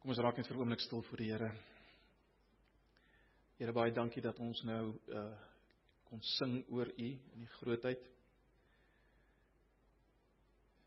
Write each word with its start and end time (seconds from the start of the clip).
Kom 0.00 0.14
ons 0.14 0.20
raak 0.24 0.38
net 0.38 0.48
vir 0.48 0.56
'n 0.56 0.60
oomblik 0.62 0.80
stil 0.80 1.02
voor 1.04 1.18
die 1.20 1.26
Here. 1.28 1.48
Here 3.58 3.72
baie 3.72 3.92
dankie 3.92 4.22
dat 4.22 4.38
ons 4.40 4.62
nou 4.64 4.96
uh 5.12 5.38
kon 6.08 6.22
sing 6.22 6.64
oor 6.72 6.88
U 6.88 7.08
in 7.34 7.42
die 7.42 7.50
grootheid. 7.58 8.06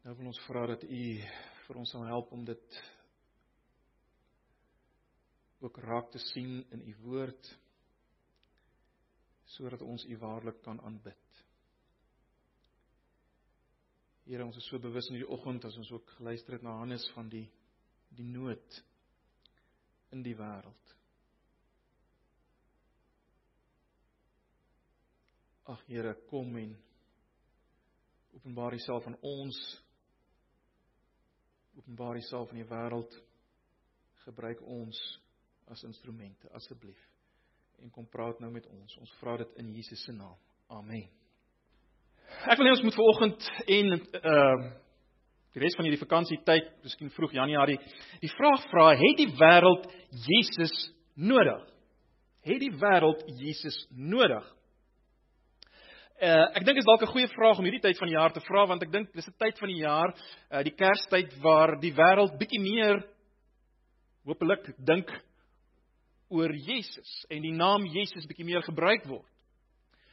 Nou 0.03 0.15
wil 0.17 0.31
ons 0.31 0.39
vra 0.47 0.65
dat 0.67 0.83
U 0.83 1.03
vir 1.67 1.77
ons 1.77 1.91
sal 1.91 2.05
help 2.05 2.31
om 2.31 2.45
dit 2.45 2.79
ook 5.61 5.77
raak 5.77 6.09
te 6.11 6.19
sien 6.19 6.65
in 6.71 6.81
U 6.81 6.95
woord 7.03 7.51
sodat 9.45 9.81
ons 9.81 10.05
U 10.05 10.17
waarlik 10.17 10.61
kan 10.63 10.81
aanbid. 10.81 11.43
Here, 14.25 14.45
ons 14.45 14.57
is 14.57 14.65
so 14.65 14.79
bewus 14.79 15.07
in 15.09 15.19
hierdie 15.19 15.29
oggend 15.31 15.65
as 15.65 15.77
ons 15.77 15.91
ook 15.91 16.09
geluister 16.17 16.53
het 16.53 16.63
na 16.63 16.79
Hannes 16.79 17.05
van 17.13 17.29
die 17.29 17.45
die 18.09 18.25
nood 18.25 18.83
in 20.13 20.21
die 20.23 20.35
wêreld. 20.37 20.95
Ag 25.73 25.81
Here, 25.87 26.13
kom 26.29 26.55
en 26.59 26.75
openbaar 28.35 28.75
Uself 28.75 29.07
aan 29.07 29.17
ons. 29.21 29.59
Openbaar 31.77 32.19
Uself 32.19 32.51
in 32.51 32.61
die 32.61 32.69
wêreld. 32.69 33.15
Gebruik 34.25 34.61
ons 34.61 34.99
as 35.71 35.83
instrumente 35.87 36.51
asseblief. 36.55 36.99
En 37.81 37.91
kom 37.91 38.07
praat 38.07 38.39
nou 38.39 38.51
met 38.53 38.67
ons. 38.69 38.97
Ons 39.01 39.17
vra 39.19 39.37
dit 39.41 39.59
in 39.63 39.73
Jesus 39.75 40.03
se 40.05 40.13
naam. 40.15 40.37
Amen. 40.67 41.09
Ek 42.49 42.57
wil 42.57 42.67
hê 42.67 42.73
ons 42.75 42.85
moet 42.85 42.97
vanoggend 42.97 43.51
en 43.65 43.93
ehm 43.97 44.63
uh, 44.69 44.71
die 45.53 45.61
res 45.61 45.75
van 45.77 45.85
hierdie 45.85 46.01
vakansietyd, 46.01 46.71
miskien 46.85 47.11
vroeg 47.13 47.35
Januarie, 47.37 47.77
die 48.21 48.31
vraag 48.33 48.65
vra, 48.71 48.89
het 48.97 49.19
die 49.19 49.29
wêreld 49.37 49.85
Jesus 50.25 50.73
nodig? 51.15 51.61
Het 52.43 52.59
die 52.59 52.73
wêreld 52.81 53.21
Jesus 53.39 53.77
nodig? 53.91 54.43
Uh 56.23 56.45
ek 56.55 56.63
dink 56.63 56.77
dit 56.77 56.83
is 56.83 56.87
dalk 56.87 57.03
'n 57.03 57.13
goeie 57.13 57.27
vraag 57.27 57.59
om 57.59 57.65
hierdie 57.65 57.83
tyd 57.83 57.97
van 57.97 58.07
die 58.07 58.17
jaar 58.17 58.33
te 58.33 58.41
vra 58.47 58.65
want 58.65 58.83
ek 58.83 58.91
dink 58.91 59.13
dis 59.13 59.27
'n 59.27 59.37
tyd 59.37 59.59
van 59.59 59.69
die 59.69 59.81
jaar, 59.81 60.15
uh 60.51 60.63
die 60.63 60.75
Kerstyd 60.75 61.37
waar 61.41 61.79
die 61.79 61.93
wêreld 61.93 62.37
bietjie 62.39 62.61
meer 62.61 63.03
hopelik 64.25 64.73
dink 64.77 65.09
oor 66.29 66.51
Jesus 66.53 67.25
en 67.29 67.41
die 67.41 67.53
naam 67.53 67.85
Jesus 67.85 68.25
bietjie 68.25 68.45
meer 68.45 68.61
gebruik 68.61 69.05
word. 69.05 69.29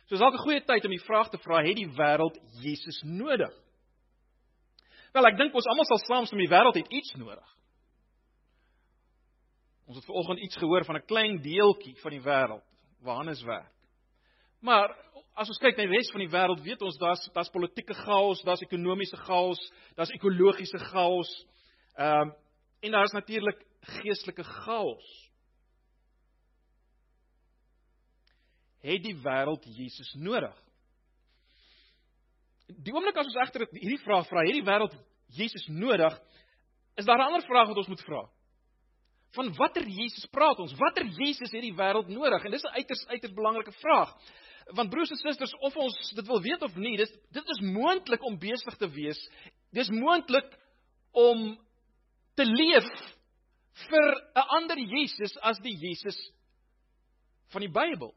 So 0.09 0.15
is 0.15 0.21
dalk 0.21 0.35
'n 0.35 0.45
goeie 0.45 0.61
tyd 0.61 0.85
om 0.85 0.91
die 0.91 1.07
vraag 1.07 1.31
te 1.31 1.39
vra, 1.39 1.63
het 1.63 1.77
die 1.77 1.87
wêreld 1.87 2.37
Jesus 2.61 3.03
nodig? 3.05 3.55
Wel, 5.13 5.27
ek 5.27 5.39
dink 5.39 5.55
ons 5.55 5.69
almal 5.71 5.89
sal 5.89 6.03
saamstem 6.05 6.39
die 6.43 6.51
wêreld 6.51 6.79
het 6.79 6.91
iets 6.95 7.15
nodig. 7.19 7.57
Ons 9.91 9.99
het 9.99 10.07
vanoggend 10.07 10.43
iets 10.47 10.59
gehoor 10.61 10.85
van 10.87 10.97
'n 10.97 11.07
klein 11.07 11.41
deeltjie 11.43 11.97
van 12.03 12.11
die 12.11 12.23
wêreld 12.23 12.67
waar 13.03 13.17
Hannes 13.17 13.43
werk. 13.43 13.73
Maar 14.61 14.95
as 15.35 15.49
ons 15.49 15.59
kyk 15.59 15.77
na 15.77 15.87
die 15.87 15.97
res 15.97 16.11
van 16.11 16.21
die 16.21 16.31
wêreld, 16.31 16.63
weet 16.63 16.83
ons 16.83 16.99
daar's 16.99 17.31
daar's 17.33 17.51
politieke 17.51 17.95
chaos, 17.95 18.43
daar's 18.43 18.63
ekonomiese 18.63 19.17
chaos, 19.17 19.73
daar's 19.97 20.11
ekologiese 20.11 20.79
chaos. 20.79 21.47
Ehm 21.97 22.29
um, 22.29 22.35
en 22.81 22.91
daar's 22.91 23.13
natuurlik 23.13 23.67
geestelike 23.81 24.45
chaos. 24.45 25.31
het 28.81 29.03
die 29.05 29.17
wêreld 29.21 29.65
Jesus 29.77 30.13
nodig? 30.19 30.57
Die 32.79 32.93
oomblik 32.95 33.17
as 33.17 33.27
ons 33.27 33.39
egter 33.43 33.67
hierdie 33.73 34.03
vraag 34.05 34.29
vra, 34.29 34.45
het 34.47 34.55
die 34.55 34.67
wêreld 34.67 34.95
Jesus 35.37 35.67
nodig? 35.69 36.15
Is 36.99 37.07
daar 37.07 37.19
'n 37.19 37.31
ander 37.31 37.43
vraag 37.47 37.69
wat 37.69 37.77
ons 37.77 37.89
moet 37.89 38.05
vra? 38.05 38.29
Van 39.33 39.53
watter 39.55 39.87
Jesus 39.87 40.27
praat 40.27 40.59
ons? 40.59 40.75
Watter 40.75 41.07
Jesus 41.07 41.51
het 41.51 41.63
die 41.63 41.75
wêreld 41.75 42.09
nodig? 42.09 42.45
En 42.45 42.51
dis 42.51 42.63
'n 42.63 42.75
uiters 42.75 43.07
uiters 43.07 43.33
belangrike 43.33 43.73
vraag. 43.73 44.15
Want 44.75 44.91
broers 44.91 45.11
en 45.11 45.17
susters, 45.17 45.55
of 45.59 45.77
ons 45.77 46.13
dit 46.15 46.27
wil 46.27 46.41
weet 46.41 46.63
of 46.63 46.77
nie, 46.77 46.97
dis 46.97 47.11
dit 47.33 47.49
is 47.49 47.61
moontlik 47.61 48.23
om 48.23 48.39
besig 48.39 48.77
te 48.77 48.89
wees. 48.89 49.31
Dis 49.73 49.89
moontlik 49.89 50.59
om 51.13 51.59
te 52.35 52.45
leef 52.45 52.87
vir 53.89 54.31
'n 54.35 54.49
ander 54.49 54.79
Jesus 54.79 55.37
as 55.39 55.59
die 55.59 55.77
Jesus 55.77 56.33
van 57.49 57.61
die 57.61 57.71
Bybel. 57.71 58.15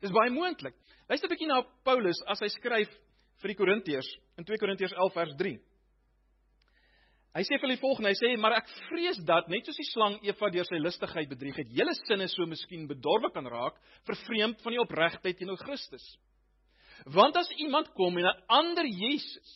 Dis 0.00 0.12
baie 0.12 0.30
moontlik. 0.30 0.74
Luister 1.08 1.28
'n 1.28 1.32
bietjie 1.32 1.48
na 1.48 1.62
Paulus 1.84 2.20
as 2.26 2.40
hy 2.40 2.48
skryf 2.48 2.90
vir 3.42 3.52
die 3.52 3.58
Korintiërs 3.58 4.08
in 4.38 4.44
2 4.44 4.58
Korintiërs 4.58 4.94
11 4.96 5.12
vers 5.12 5.34
3. 5.36 5.58
Hy 7.34 7.42
sê 7.42 7.58
vir 7.58 7.72
die 7.72 7.80
volgende, 7.82 8.12
hy 8.12 8.14
sê 8.14 8.36
maar 8.38 8.54
ek 8.60 8.68
vrees 8.88 9.18
dat 9.26 9.48
net 9.50 9.66
soos 9.66 9.80
die 9.80 9.88
slang 9.90 10.20
Eva 10.22 10.50
deur 10.54 10.68
sy 10.68 10.78
listigheid 10.78 11.28
bedrieg 11.28 11.56
het, 11.58 11.72
hele 11.74 11.92
sinne 12.04 12.28
so 12.30 12.46
miskien 12.46 12.86
bedorwe 12.86 13.32
kan 13.34 13.46
raak, 13.50 13.74
vervreemd 14.06 14.62
van 14.62 14.72
die 14.72 14.80
opregtheid 14.80 15.40
teenoor 15.40 15.58
Christus. 15.58 16.04
Want 17.10 17.36
as 17.36 17.50
iemand 17.58 17.90
kom 17.98 18.16
en 18.18 18.24
'n 18.30 18.42
ander 18.48 18.86
Jesus 18.86 19.50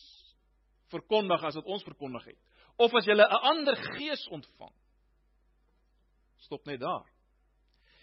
verkondig 0.90 1.44
as 1.44 1.54
wat 1.54 1.70
ons 1.70 1.84
verkondig 1.84 2.24
het, 2.24 2.38
of 2.78 2.92
as 2.94 3.06
jy 3.06 3.14
'n 3.14 3.44
ander 3.52 3.76
gees 3.94 4.26
ontvang, 4.28 4.74
stop 6.38 6.66
net 6.66 6.80
daar. 6.80 7.06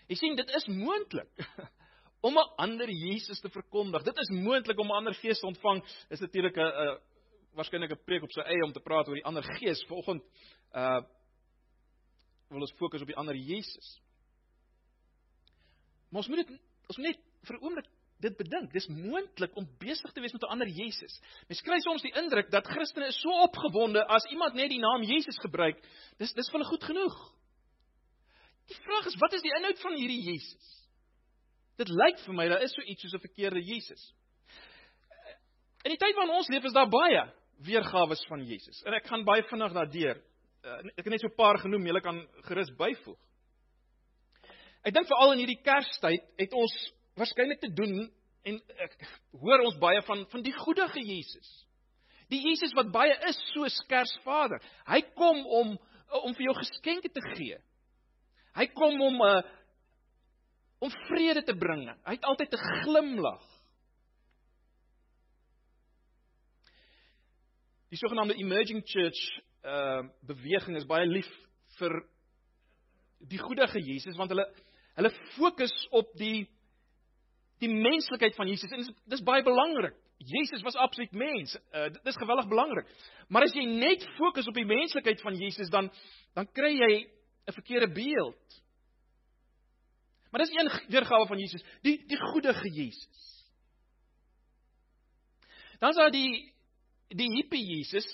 Jy 0.07 0.15
sien 0.15 0.35
dit 0.35 0.49
is 0.55 0.67
moontlik. 0.67 1.29
Om 2.25 2.37
'n 2.37 2.53
ander 2.57 2.89
Jesus 2.89 3.39
te 3.39 3.49
verkondig. 3.49 4.03
Dit 4.03 4.17
is 4.17 4.29
moontlik 4.29 4.79
om 4.79 4.87
'n 4.87 4.97
ander 4.99 5.13
gees 5.13 5.39
te 5.39 5.45
ontvang. 5.45 5.83
Is 6.09 6.19
natuurlik 6.19 6.57
'n 6.57 6.61
'n 6.61 6.99
waarskynlik 7.53 7.91
'n 7.91 8.05
preek 8.05 8.23
op 8.23 8.31
sy 8.31 8.41
eie 8.41 8.63
om 8.63 8.73
te 8.73 8.79
praat 8.79 9.07
oor 9.07 9.15
die 9.15 9.25
ander 9.25 9.43
gees. 9.43 9.83
Vanoggend 9.87 10.23
uh 10.73 11.01
wil 12.49 12.61
ons 12.61 12.77
fokus 12.77 13.01
op 13.01 13.07
die 13.07 13.15
ander 13.15 13.35
Jesus. 13.35 14.01
Maar 16.09 16.21
ons 16.21 16.27
moet 16.27 16.47
dit 16.47 16.59
ons 16.87 16.97
moet 16.97 17.07
net 17.07 17.19
vir 17.43 17.55
'n 17.57 17.63
oomblik 17.63 17.87
dit 18.19 18.37
bedink. 18.37 18.71
Dis 18.73 18.87
moontlik 18.87 19.55
om 19.55 19.67
besig 19.77 20.11
te 20.11 20.21
wees 20.21 20.33
met 20.33 20.41
'n 20.41 20.53
ander 20.55 20.67
Jesus. 20.67 21.21
Mens 21.47 21.61
kry 21.61 21.79
soms 21.79 22.01
die 22.01 22.15
indruk 22.15 22.51
dat 22.51 22.67
Christene 22.67 23.07
is 23.07 23.21
so 23.21 23.29
opgewonde 23.29 24.05
as 24.07 24.25
iemand 24.25 24.53
net 24.53 24.69
die 24.69 24.79
naam 24.79 25.03
Jesus 25.03 25.37
gebruik. 25.37 25.77
Dis 26.17 26.33
dis 26.33 26.49
vir 26.49 26.59
hulle 26.59 26.69
goed 26.69 26.83
genoeg. 26.83 27.33
Die 28.67 28.81
vraag 28.81 29.05
is 29.05 29.15
wat 29.15 29.33
is 29.33 29.41
die 29.41 29.55
inhoud 29.55 29.79
van 29.79 29.93
hierdie 29.93 30.21
Jesus? 30.21 30.84
Dit 31.79 31.91
lyk 31.91 32.21
vir 32.23 32.35
my 32.37 32.47
daar 32.49 32.63
is 32.63 32.73
so 32.75 32.81
iets 32.81 33.01
soos 33.01 33.15
'n 33.15 33.25
verkeerde 33.27 33.61
Jesus. 33.61 34.13
In 35.83 35.91
die 35.91 35.97
tyd 35.97 36.15
waarin 36.15 36.35
ons 36.35 36.49
leef 36.49 36.63
is 36.63 36.73
daar 36.73 36.89
baie 36.89 37.25
weergawe 37.65 38.15
van 38.27 38.45
Jesus. 38.45 38.81
En 38.85 38.93
ek 38.93 39.07
gaan 39.07 39.23
baie 39.23 39.43
vinnig 39.43 39.73
daardeur. 39.73 40.21
Eh, 40.63 40.79
ek 40.97 41.05
het 41.05 41.13
net 41.13 41.21
so 41.21 41.27
'n 41.27 41.35
paar 41.35 41.57
genoem, 41.57 41.85
julle 41.85 42.01
kan 42.01 42.27
gerus 42.47 42.71
byvoeg. 42.77 43.19
Ek 44.85 44.93
dink 44.93 45.07
veral 45.07 45.31
in 45.33 45.39
hierdie 45.39 45.61
Kerstyd 45.61 46.23
het 46.37 46.53
ons 46.53 46.73
waarskynlik 47.17 47.59
te 47.59 47.73
doen 47.73 48.11
en 48.45 48.61
ek 48.77 48.97
hoor 49.31 49.59
ons 49.65 49.77
baie 49.77 50.01
van 50.01 50.25
van 50.29 50.41
die 50.41 50.53
goeie 50.53 51.05
Jesus. 51.05 51.65
Die 52.29 52.41
Jesus 52.41 52.73
wat 52.73 52.91
baie 52.91 53.13
is 53.29 53.37
soos 53.53 53.77
Kersvader. 53.87 54.61
Hy 54.87 55.01
kom 55.15 55.45
om 55.45 55.77
om 56.23 56.33
vir 56.33 56.45
jou 56.45 56.53
geskenke 56.55 57.09
te 57.09 57.21
gee. 57.35 57.57
Hy 58.55 58.67
kom 58.67 59.01
om 59.01 59.15
'n 59.15 59.21
uh, 59.21 59.37
eh, 59.37 59.43
om 60.85 60.93
vrede 61.09 61.43
te 61.43 61.55
bring. 61.57 61.87
Hy 62.05 62.15
het 62.17 62.27
altyd 62.29 62.53
'n 62.53 62.81
glimlag. 62.83 63.43
Die 67.89 67.97
sogenaamde 67.97 68.35
emerging 68.35 68.83
church 68.85 69.21
uh 69.65 70.03
beweging 70.21 70.77
is 70.77 70.85
baie 70.85 71.05
lief 71.05 71.29
vir 71.79 72.03
die 73.19 73.39
goeie 73.41 73.81
Jesus 73.81 74.17
want 74.17 74.29
hulle 74.29 74.45
hulle 74.95 75.11
fokus 75.35 75.73
op 75.91 76.11
die 76.19 76.47
die 77.63 77.71
menslikheid 77.71 78.35
van 78.35 78.47
Jesus 78.47 78.71
en 78.71 78.83
dis, 78.83 78.91
dis 79.05 79.23
baie 79.23 79.43
belangrik. 79.43 79.95
Jesus 80.17 80.61
was 80.63 80.75
absoluut 80.75 81.11
mens. 81.11 81.55
Uh 81.73 81.89
dit 81.89 82.05
is 82.05 82.19
geweldig 82.19 82.47
belangrik. 82.47 82.87
Maar 83.27 83.47
as 83.47 83.55
jy 83.55 83.65
net 83.65 84.05
fokus 84.17 84.47
op 84.47 84.53
die 84.53 84.67
menslikheid 84.67 85.21
van 85.21 85.35
Jesus 85.35 85.69
dan 85.69 85.89
dan 86.35 86.51
kry 86.51 86.75
jy 86.77 86.93
'n 87.47 87.53
verkeerde 87.53 87.91
beeld. 87.93 88.61
Maar 90.35 90.43
dis 90.43 90.55
een 90.57 90.69
weergawe 90.91 91.25
van 91.27 91.39
Jesus, 91.39 91.63
die 91.81 91.95
die 92.07 92.17
goeie 92.19 92.71
Jesus. 92.75 93.45
Dan 95.79 95.89
is 95.89 95.95
daar 95.95 96.11
die 96.11 96.51
die 97.07 97.29
hippie 97.37 97.63
Jesus. 97.63 98.07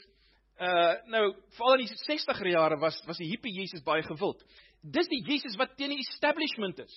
Uh 0.61 1.01
nou, 1.09 1.23
veral 1.57 1.81
in 1.81 1.87
die 1.89 1.97
60er 1.97 2.51
jare 2.51 2.77
was 2.77 2.99
was 3.07 3.17
die 3.17 3.29
hippie 3.31 3.55
Jesus 3.55 3.81
baie 3.81 4.03
gewild. 4.05 4.43
Dis 4.81 5.09
die 5.09 5.23
Jesus 5.25 5.57
wat 5.57 5.73
teen 5.79 5.95
die 5.95 6.05
establishment 6.05 6.83
is. 6.85 6.93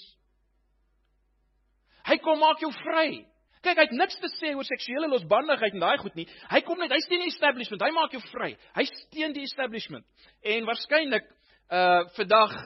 Hy 2.05 2.19
kom 2.20 2.44
maak 2.44 2.61
jou 2.61 2.73
vry. 2.82 3.25
Kyk, 3.65 3.81
hy 3.81 3.88
het 3.88 3.97
niks 3.97 4.20
te 4.20 4.29
sê 4.37 4.53
oor 4.53 4.69
seksuele 4.69 5.09
losbandigheid 5.09 5.73
en 5.73 5.87
daai 5.87 5.97
goed 6.05 6.20
nie. 6.20 6.29
Hy 6.53 6.61
kom 6.69 6.85
net, 6.85 6.93
hy 6.93 7.00
steun 7.00 7.25
die 7.25 7.32
establishment. 7.32 7.81
Hy 7.81 7.94
maak 7.97 8.12
jou 8.12 8.20
vry. 8.29 8.53
Hy 8.77 8.85
steun 8.93 9.32
die 9.32 9.49
establishment. 9.49 10.05
En 10.44 10.69
waarskynlik 10.69 11.32
uh 11.73 12.05
vandag 12.12 12.59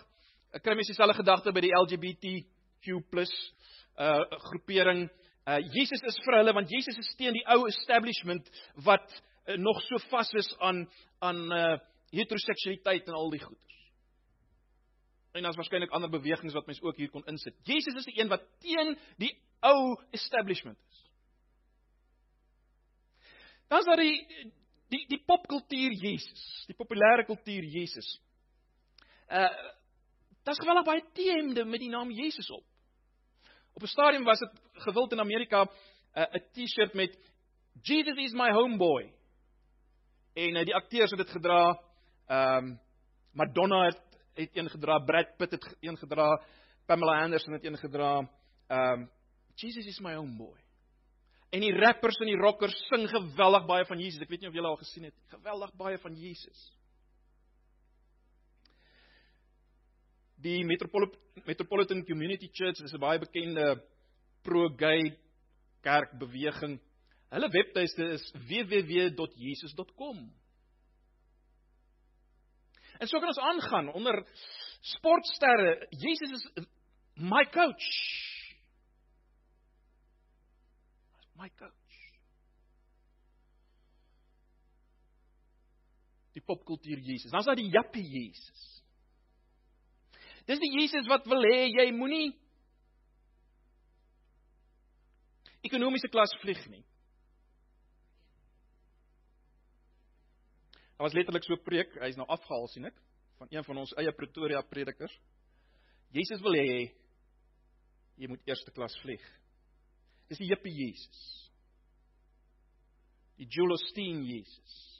Ek 0.57 0.65
kry 0.65 0.73
mens 0.79 0.89
dieselfde 0.89 1.19
gedagte 1.19 1.53
by 1.53 1.61
die 1.61 1.75
LGBTQ+ 1.77 3.25
uh 3.99 4.23
groepering. 4.49 5.09
Uh 5.45 5.59
Jesus 5.75 6.03
is 6.09 6.17
vir 6.25 6.39
hulle 6.39 6.55
want 6.57 6.71
Jesus 6.73 6.97
is 6.97 7.11
teen 7.19 7.37
die 7.37 7.45
ou 7.53 7.67
establishment 7.69 8.49
wat 8.87 9.05
uh, 9.13 9.59
nog 9.61 9.81
so 9.85 10.01
vas 10.09 10.31
is 10.41 10.49
aan 10.65 10.87
aan 11.21 11.41
uh 11.53 11.77
heteroseksualiteit 12.15 13.11
en 13.11 13.19
al 13.19 13.31
die 13.35 13.43
goeters. 13.43 13.81
En 15.37 15.45
daar's 15.45 15.59
waarskynlik 15.61 15.93
ander 15.93 16.09
bewegings 16.11 16.55
wat 16.57 16.67
mens 16.67 16.81
ook 16.81 16.97
hier 16.97 17.11
kon 17.13 17.27
insit. 17.29 17.57
Jesus 17.69 18.01
is 18.01 18.09
die 18.09 18.17
een 18.17 18.33
wat 18.33 18.47
teen 18.65 18.97
die 19.21 19.35
ou 19.61 19.99
establishment 20.17 20.79
is. 20.89 21.03
Dan 23.69 23.83
is 23.83 23.91
daar 23.91 24.01
die 24.01 24.49
die 24.89 25.05
die 25.11 25.21
popkultuur 25.27 25.93
Jesus, 25.93 26.65
die 26.71 26.77
populêre 26.79 27.27
kultuur 27.29 27.69
Jesus. 27.69 28.17
Uh 29.29 29.53
daar's 30.49 30.65
geweldig 30.65 30.87
baie 30.87 31.05
teemde 31.13 31.65
met 31.65 31.81
die 31.81 31.91
naam 31.93 32.11
Jesus 32.11 32.51
op. 32.51 32.65
Op 33.75 33.83
'n 33.83 33.87
stadium 33.87 34.25
was 34.25 34.39
dit 34.39 34.61
gewild 34.73 35.13
in 35.13 35.21
Amerika 35.21 35.63
'n 35.63 35.69
uh, 36.21 36.35
'n 36.35 36.45
T-shirt 36.53 36.95
met 36.95 37.19
Jesus 37.83 38.17
is 38.17 38.33
my 38.33 38.51
homeboy. 38.53 39.13
En 40.35 40.57
uh, 40.57 40.65
die 40.65 40.75
akteurs 40.75 41.11
het 41.11 41.19
dit 41.19 41.31
gedra. 41.31 41.81
Ehm 42.27 42.65
um, 42.65 42.81
Madonna 43.33 43.85
het 43.85 44.01
het 44.35 44.57
een 44.57 44.71
gedra, 44.71 44.99
Brad 44.99 45.37
Pitt 45.37 45.51
het 45.51 45.77
een 45.81 45.97
gedra, 45.97 46.43
Pamela 46.87 47.23
Anderson 47.23 47.53
het 47.53 47.65
een 47.65 47.79
gedra. 47.79 48.31
Ehm 48.67 49.01
um, 49.01 49.11
Jesus 49.55 49.87
is 49.87 50.01
my 50.01 50.15
homeboy. 50.15 50.59
En 51.51 51.61
die 51.61 51.75
rappers 51.75 52.17
en 52.17 52.27
die 52.27 52.37
rockers 52.37 52.87
sing 52.87 53.09
geweldig 53.09 53.67
baie 53.67 53.85
van 53.85 53.99
Jesus. 53.99 54.21
Ek 54.21 54.29
weet 54.29 54.41
nie 54.41 54.49
of 54.49 54.55
julle 54.55 54.69
al 54.69 54.77
gesien 54.77 55.05
het. 55.05 55.15
Geweldig 55.27 55.75
baie 55.75 55.99
van 55.99 56.15
Jesus. 56.15 56.78
Die 60.43 60.65
Metropolitan 60.65 62.05
Community 62.07 62.49
Church 62.53 62.81
is 62.81 62.95
'n 62.95 63.01
baie 63.01 63.19
bekende 63.19 63.85
pro-gay 64.43 65.19
kerkbeweging. 65.83 66.81
Hulle 67.31 67.51
webtuiste 67.51 68.13
is 68.13 68.33
www.jesus.com. 68.33 70.33
En 72.99 73.07
so 73.07 73.19
kan 73.19 73.29
ons 73.29 73.39
aangaan 73.39 73.93
onder 73.93 74.27
sportsterre. 74.81 75.87
Jesus 75.91 76.51
is 76.55 76.67
my 77.15 77.45
coach. 77.45 78.27
my 81.39 81.49
coach. 81.55 81.95
Die 86.35 86.43
popkultuur 86.43 86.99
Jesus. 86.99 87.31
Dan's 87.31 87.47
daar 87.47 87.59
die 87.59 87.71
jappie 87.71 88.05
Jesus. 88.05 88.78
Dis 90.49 90.61
die 90.63 90.71
Jesus 90.73 91.09
wat 91.11 91.27
wil 91.29 91.45
hê 91.45 91.67
jy 91.69 91.91
moenie 91.93 92.33
ekonomiese 95.67 96.09
klas 96.09 96.33
vlieg 96.41 96.63
nie. 96.73 96.85
Daar 100.97 101.07
was 101.07 101.15
letterlik 101.15 101.45
so 101.45 101.55
'n 101.55 101.65
preek, 101.65 101.93
hy's 102.01 102.17
nou 102.17 102.27
afgehaal 102.27 102.69
sien 102.69 102.87
ek, 102.87 102.97
van 103.39 103.49
een 103.51 103.65
van 103.65 103.79
ons 103.79 103.93
eie 103.99 104.13
Pretoria 104.13 104.63
predikers. 104.63 105.13
Jesus 106.11 106.41
wil 106.41 106.55
hê 106.55 106.93
jy 108.17 108.27
moet 108.29 108.49
eerste 108.49 108.71
klas 108.71 108.97
vlieg. 109.03 109.23
Dis 110.29 110.39
die 110.39 110.49
Jippie 110.49 110.73
Jesus. 110.73 111.51
Die 113.37 113.47
Joel 113.47 113.73
Osteen 113.73 114.25
Jesus. 114.25 114.98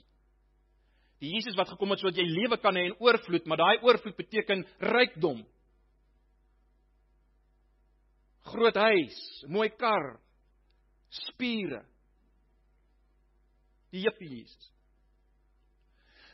Die 1.19 1.33
Jesus 1.33 1.57
wat 1.59 1.71
gekom 1.73 1.91
het 1.91 2.01
sodat 2.01 2.19
jy 2.19 2.25
lewe 2.27 2.57
kan 2.61 2.77
hê 2.77 2.85
en 2.87 2.97
oorvloed, 3.03 3.47
maar 3.49 3.59
daai 3.59 3.83
oorvloed 3.83 4.15
beteken 4.17 4.63
rykdom. 4.79 5.41
Groot 8.49 8.79
huis, 8.79 9.19
mooi 9.51 9.67
kar, 9.75 10.13
spiere. 11.25 11.83
Die 13.91 14.05
Jippie 14.05 14.29
Jesus. 14.29 14.71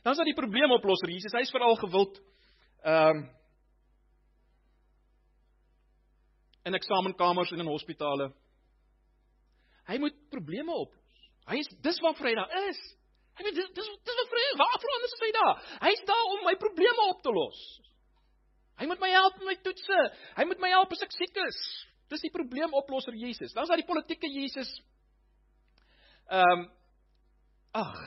Dan 0.03 0.13
is 0.13 0.21
daar 0.21 0.29
die 0.29 0.37
probleemoplosser 0.37 1.09
Jesus. 1.09 1.33
Hy's 1.33 1.53
veral 1.53 1.79
gewild 1.81 2.21
ehm 2.85 3.23
um, 3.23 3.25
in 6.65 6.73
eksamenkamers 6.73 7.51
en 7.53 7.61
in 7.61 7.67
hospitale 7.69 8.31
Hy 9.85 9.97
moet 10.01 10.15
probleme 10.33 10.73
oplos. 10.73 11.25
Hy 11.45 11.59
is 11.61 11.69
dis 11.85 11.99
waarvoor 12.01 12.29
hy 12.31 12.35
daar 12.39 12.53
is. 12.71 12.79
Hy 13.35 13.43
weet 13.43 13.57
dis 13.59 13.71
dis 13.75 13.89
dis 14.07 14.19
wat 14.19 14.31
vir 14.31 14.45
waarvoor 14.61 14.93
anders 14.97 15.15
is 15.17 15.23
hy 15.25 15.31
daar? 15.35 15.57
Hy's 15.87 16.03
daar 16.07 16.29
om 16.35 16.45
my 16.47 16.55
probleme 16.59 17.09
op 17.11 17.23
te 17.23 17.33
los. 17.35 17.59
Hy 18.79 18.87
moet 18.87 18.99
my 18.99 19.11
help 19.11 19.37
met 19.39 19.49
my 19.49 19.55
toetse. 19.63 19.99
Hy 20.37 20.45
moet 20.47 20.61
my 20.63 20.71
help 20.71 20.91
as 20.95 21.03
ek 21.05 21.15
siek 21.15 21.37
is. 21.45 21.59
Dis 22.11 22.23
die 22.23 22.33
probleemoplosser 22.33 23.15
Jesus. 23.17 23.53
Dan's 23.55 23.71
daar 23.71 23.81
die 23.81 23.87
politieke 23.87 24.29
Jesus. 24.29 24.71
Ehm 26.31 26.65
um, 26.65 26.65
ag. 27.75 27.99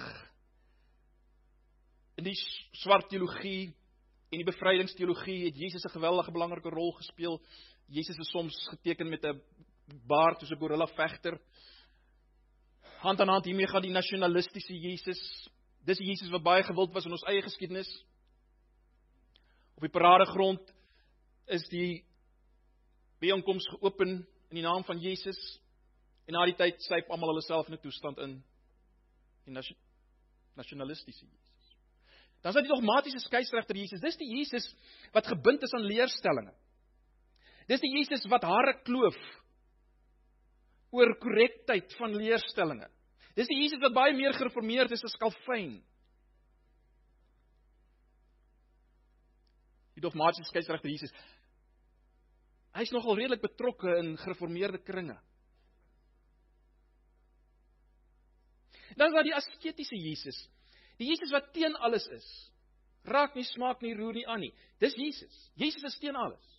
In 2.19 2.25
die 2.25 2.37
swart 2.81 3.11
teologie 3.13 3.69
en 4.33 4.41
die 4.41 4.49
bevrydingsteologie 4.49 5.45
het 5.47 5.57
Jesus 5.61 5.85
'n 5.85 5.97
geweldige 5.97 6.33
belangrike 6.33 6.71
rol 6.73 6.93
gespeel. 6.93 7.41
Jesus 7.87 8.17
is 8.19 8.31
soms 8.31 8.57
geteken 8.71 9.09
met 9.09 9.25
'n 9.25 9.41
baard 10.07 10.41
soos 10.41 10.51
'n 10.51 10.61
gorilla 10.61 10.87
vegter. 10.87 11.39
Hand 12.99 13.21
aan 13.21 13.29
hand 13.29 13.45
hiermee 13.47 13.67
gaan 13.71 13.83
die 13.83 13.95
nasionalistiese 13.95 14.75
Jesus. 14.75 15.21
Dis 15.87 16.01
die 16.01 16.09
Jesus 16.11 16.31
wat 16.35 16.43
baie 16.43 16.65
gewild 16.67 16.95
was 16.95 17.07
in 17.07 17.15
ons 17.15 17.27
eie 17.31 17.43
geskiedenis. 17.43 17.89
Op 19.79 19.87
die 19.87 19.95
paradegrond 19.95 20.73
is 21.47 21.63
die 21.71 22.03
beonkoms 23.23 23.67
geopen 23.77 24.19
in 24.51 24.59
die 24.59 24.67
naam 24.67 24.85
van 24.85 24.99
Jesus 24.99 25.39
en 26.27 26.35
na 26.35 26.45
die 26.49 26.57
tyd 26.59 26.83
syp 26.85 27.11
almal 27.11 27.33
hulle 27.33 27.45
self 27.47 27.69
in 27.69 27.79
'n 27.79 27.83
toestand 27.83 28.19
in 28.19 28.43
die 29.47 29.55
nasionalistiese 30.59 31.25
Jesus. 31.25 31.77
Dan 32.43 32.51
is 32.51 32.55
daar 32.55 32.67
die 32.67 32.75
dogmatiese 32.75 33.21
skeieregter 33.21 33.77
Jesus. 33.77 34.01
Dis 34.01 34.17
die 34.17 34.37
Jesus 34.37 34.75
wat 35.13 35.27
gebind 35.27 35.63
is 35.63 35.73
aan 35.73 35.87
leerstellings. 35.87 36.55
Dis 37.69 37.81
die 37.81 37.95
Jesus 37.97 38.27
wat 38.31 38.43
hare 38.43 38.81
kloof 38.83 39.17
oor 40.95 41.13
korrektheid 41.21 41.93
van 41.99 42.17
leerstellings. 42.17 42.89
Dis 43.37 43.51
die 43.51 43.61
Jesus 43.61 43.81
wat 43.83 43.95
baie 43.95 44.17
meer 44.17 44.35
gereformeerd 44.35 44.93
is 44.97 45.05
as 45.07 45.15
Calvin. 45.21 45.77
Die 49.95 50.03
dogmatiese 50.03 50.49
skeieregter 50.51 50.91
Jesus. 50.91 51.13
Hy's 52.79 52.91
nogal 52.95 53.19
redelik 53.19 53.43
betrokke 53.43 53.95
in 54.01 54.17
gereformeerde 54.19 54.81
kringe. 54.83 55.17
Dan 58.99 59.11
is 59.11 59.15
daar 59.15 59.27
die 59.27 59.37
asketiese 59.37 59.99
Jesus. 59.99 60.39
Die 60.99 61.07
Jesus 61.13 61.31
wat 61.35 61.53
teen 61.55 61.77
alles 61.77 62.07
is. 62.15 62.29
Raak 63.07 63.37
nie, 63.39 63.47
smaak 63.47 63.83
nie, 63.83 63.95
roer 63.95 64.17
nie 64.19 64.27
aan 64.27 64.43
nie. 64.43 64.53
Dis 64.83 64.97
Jesus. 64.99 65.35
Jesus 65.59 65.85
is 65.87 65.99
teen 66.03 66.19
alles. 66.19 66.58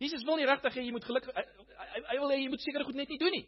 Jesus 0.00 0.24
wil 0.24 0.38
nie 0.40 0.48
regtig 0.48 0.76
hê 0.76 0.86
jy 0.86 0.92
moet 0.96 1.04
gelukkig 1.04 1.34
hy, 1.36 1.42
hy, 1.78 2.02
hy 2.08 2.20
wil 2.22 2.30
hê 2.32 2.38
jy 2.40 2.52
moet 2.52 2.62
sekere 2.64 2.86
goed 2.88 2.96
net 2.96 3.10
nie 3.12 3.20
doen 3.20 3.34
nie. 3.36 3.46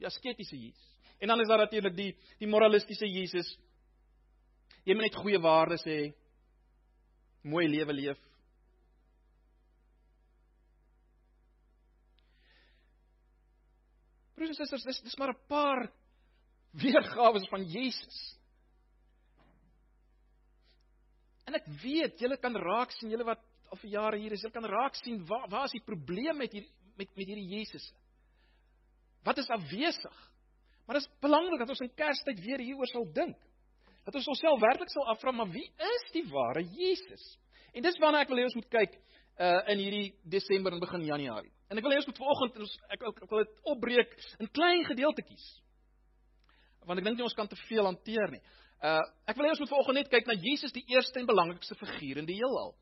Die 0.00 0.08
asketiese 0.08 0.56
Jesus. 0.56 0.86
En 1.20 1.28
dan 1.28 1.42
is 1.42 1.50
daar 1.50 1.64
natuurlik 1.64 1.96
die 1.96 2.12
die 2.40 2.48
moralistiese 2.48 3.08
Jesus. 3.10 3.50
Jy 4.88 4.96
moet 4.96 5.08
net 5.08 5.18
goeie 5.20 5.40
waardes 5.42 5.84
hê. 5.84 5.98
Mooi 7.44 7.66
lewe 7.68 7.92
leef. 7.92 8.24
Broers 14.38 14.54
en 14.54 14.60
susters, 14.60 14.86
dis 14.86 15.02
dis 15.02 15.18
maar 15.18 15.34
'n 15.34 15.46
paar 15.50 15.88
weergawe 16.82 17.40
van 17.50 17.64
Jesus. 17.64 18.18
En 21.48 21.56
ek 21.56 21.66
weet, 21.82 22.20
julle 22.20 22.36
kan 22.36 22.54
raak 22.56 22.92
sien, 22.92 23.10
julle 23.10 23.24
wat 23.24 23.42
al 23.70 23.80
vir 23.82 23.90
jare 23.90 24.18
hier 24.20 24.32
is, 24.32 24.42
julle 24.42 24.54
kan 24.54 24.66
raak 24.68 24.96
sien 24.98 25.20
waar 25.28 25.48
waar 25.52 25.66
is 25.68 25.76
die 25.76 25.84
probleem 25.84 26.36
met 26.36 26.52
hier 26.52 26.66
met 26.98 27.10
met 27.16 27.26
hierdie 27.26 27.48
Jesus? 27.56 27.84
Wat 29.24 29.38
is 29.38 29.48
afwesig? 29.48 30.16
Maar 30.86 30.96
dit 30.98 31.04
is 31.04 31.20
belangrik 31.20 31.60
dat 31.60 31.68
ons 31.68 31.84
in 31.84 31.94
Kerstyd 31.94 32.40
weer 32.40 32.62
hieroor 32.64 32.88
sal 32.88 33.04
dink. 33.12 33.36
Dat 34.06 34.16
ons 34.16 34.30
onsself 34.32 34.60
werklik 34.60 34.88
sal 34.90 35.04
afvra, 35.12 35.32
maar 35.36 35.50
wie 35.52 35.66
is 35.68 36.04
die 36.14 36.24
ware 36.30 36.62
Jesus? 36.64 37.24
En 37.76 37.84
dis 37.84 37.98
waarna 38.00 38.22
ek 38.24 38.30
wil 38.32 38.40
hê 38.40 38.46
ons 38.48 38.56
moet 38.56 38.70
kyk 38.72 38.96
uh 39.38 39.58
in 39.70 39.82
hierdie 39.84 40.06
Desember 40.24 40.72
en 40.72 40.80
begin 40.82 41.04
Januarie. 41.06 41.52
En 41.68 41.78
ek 41.78 41.84
wil 41.84 41.92
hê 41.92 42.00
ons 42.00 42.08
moet 42.08 42.20
vanoggend 42.22 42.56
ons 42.64 42.72
ek, 42.88 43.02
ek, 43.02 43.20
ek 43.26 43.34
wil 43.34 43.44
dit 43.44 43.58
opbreek 43.74 44.16
in 44.40 44.50
klein 44.56 44.86
gedeeltetjies. 44.88 45.46
Want 46.88 47.02
ek 47.02 47.06
dink 47.10 47.20
nie 47.20 47.26
ons 47.28 47.36
kan 47.36 47.50
te 47.50 47.58
veel 47.68 47.84
hanteer 47.84 48.32
nie. 48.32 48.42
Uh 48.80 49.02
ek 49.28 49.36
wil 49.36 49.46
hê 49.46 49.52
ons 49.52 49.62
moet 49.62 49.74
vanoggend 49.74 50.00
net 50.00 50.10
kyk 50.16 50.30
na 50.30 50.38
Jesus 50.40 50.72
die 50.72 50.86
eerste 50.94 51.20
en 51.20 51.28
belangrikste 51.28 51.76
figuur 51.76 52.22
in 52.22 52.30
die 52.30 52.38
heelal. 52.40 52.72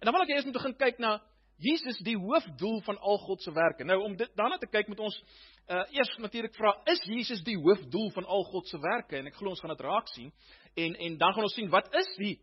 En 0.00 0.08
dan 0.08 0.16
wil 0.16 0.24
ek 0.24 0.32
hê 0.32 0.40
ons 0.40 0.48
moet 0.48 0.58
begin 0.58 0.76
kyk 0.80 1.00
na 1.02 1.18
Jesus 1.60 1.98
die 2.04 2.16
hoofdoel 2.16 2.78
van 2.86 2.96
al 3.04 3.18
God 3.26 3.42
se 3.44 3.52
werke. 3.52 3.84
Nou 3.84 3.98
om 4.06 4.14
dit 4.16 4.30
daarna 4.36 4.56
te 4.58 4.68
kyk 4.70 4.88
met 4.88 5.00
ons 5.00 5.16
uh 5.70 5.84
eers 5.94 6.12
natuurlik 6.18 6.56
vra 6.56 6.72
is 6.90 7.02
Jesus 7.06 7.42
die 7.46 7.58
hoofdoel 7.60 8.08
van 8.16 8.24
al 8.24 8.46
God 8.48 8.68
se 8.68 8.80
werke 8.80 9.18
en 9.18 9.28
ek 9.28 9.36
glo 9.38 9.52
ons 9.52 9.60
gaan 9.60 9.74
dit 9.74 9.84
raak 9.84 10.08
sien 10.10 10.32
en 10.74 10.96
en 10.96 11.18
dan 11.20 11.34
gaan 11.36 11.46
ons 11.46 11.54
sien 11.54 11.68
wat 11.70 11.92
is 12.00 12.08
die 12.18 12.38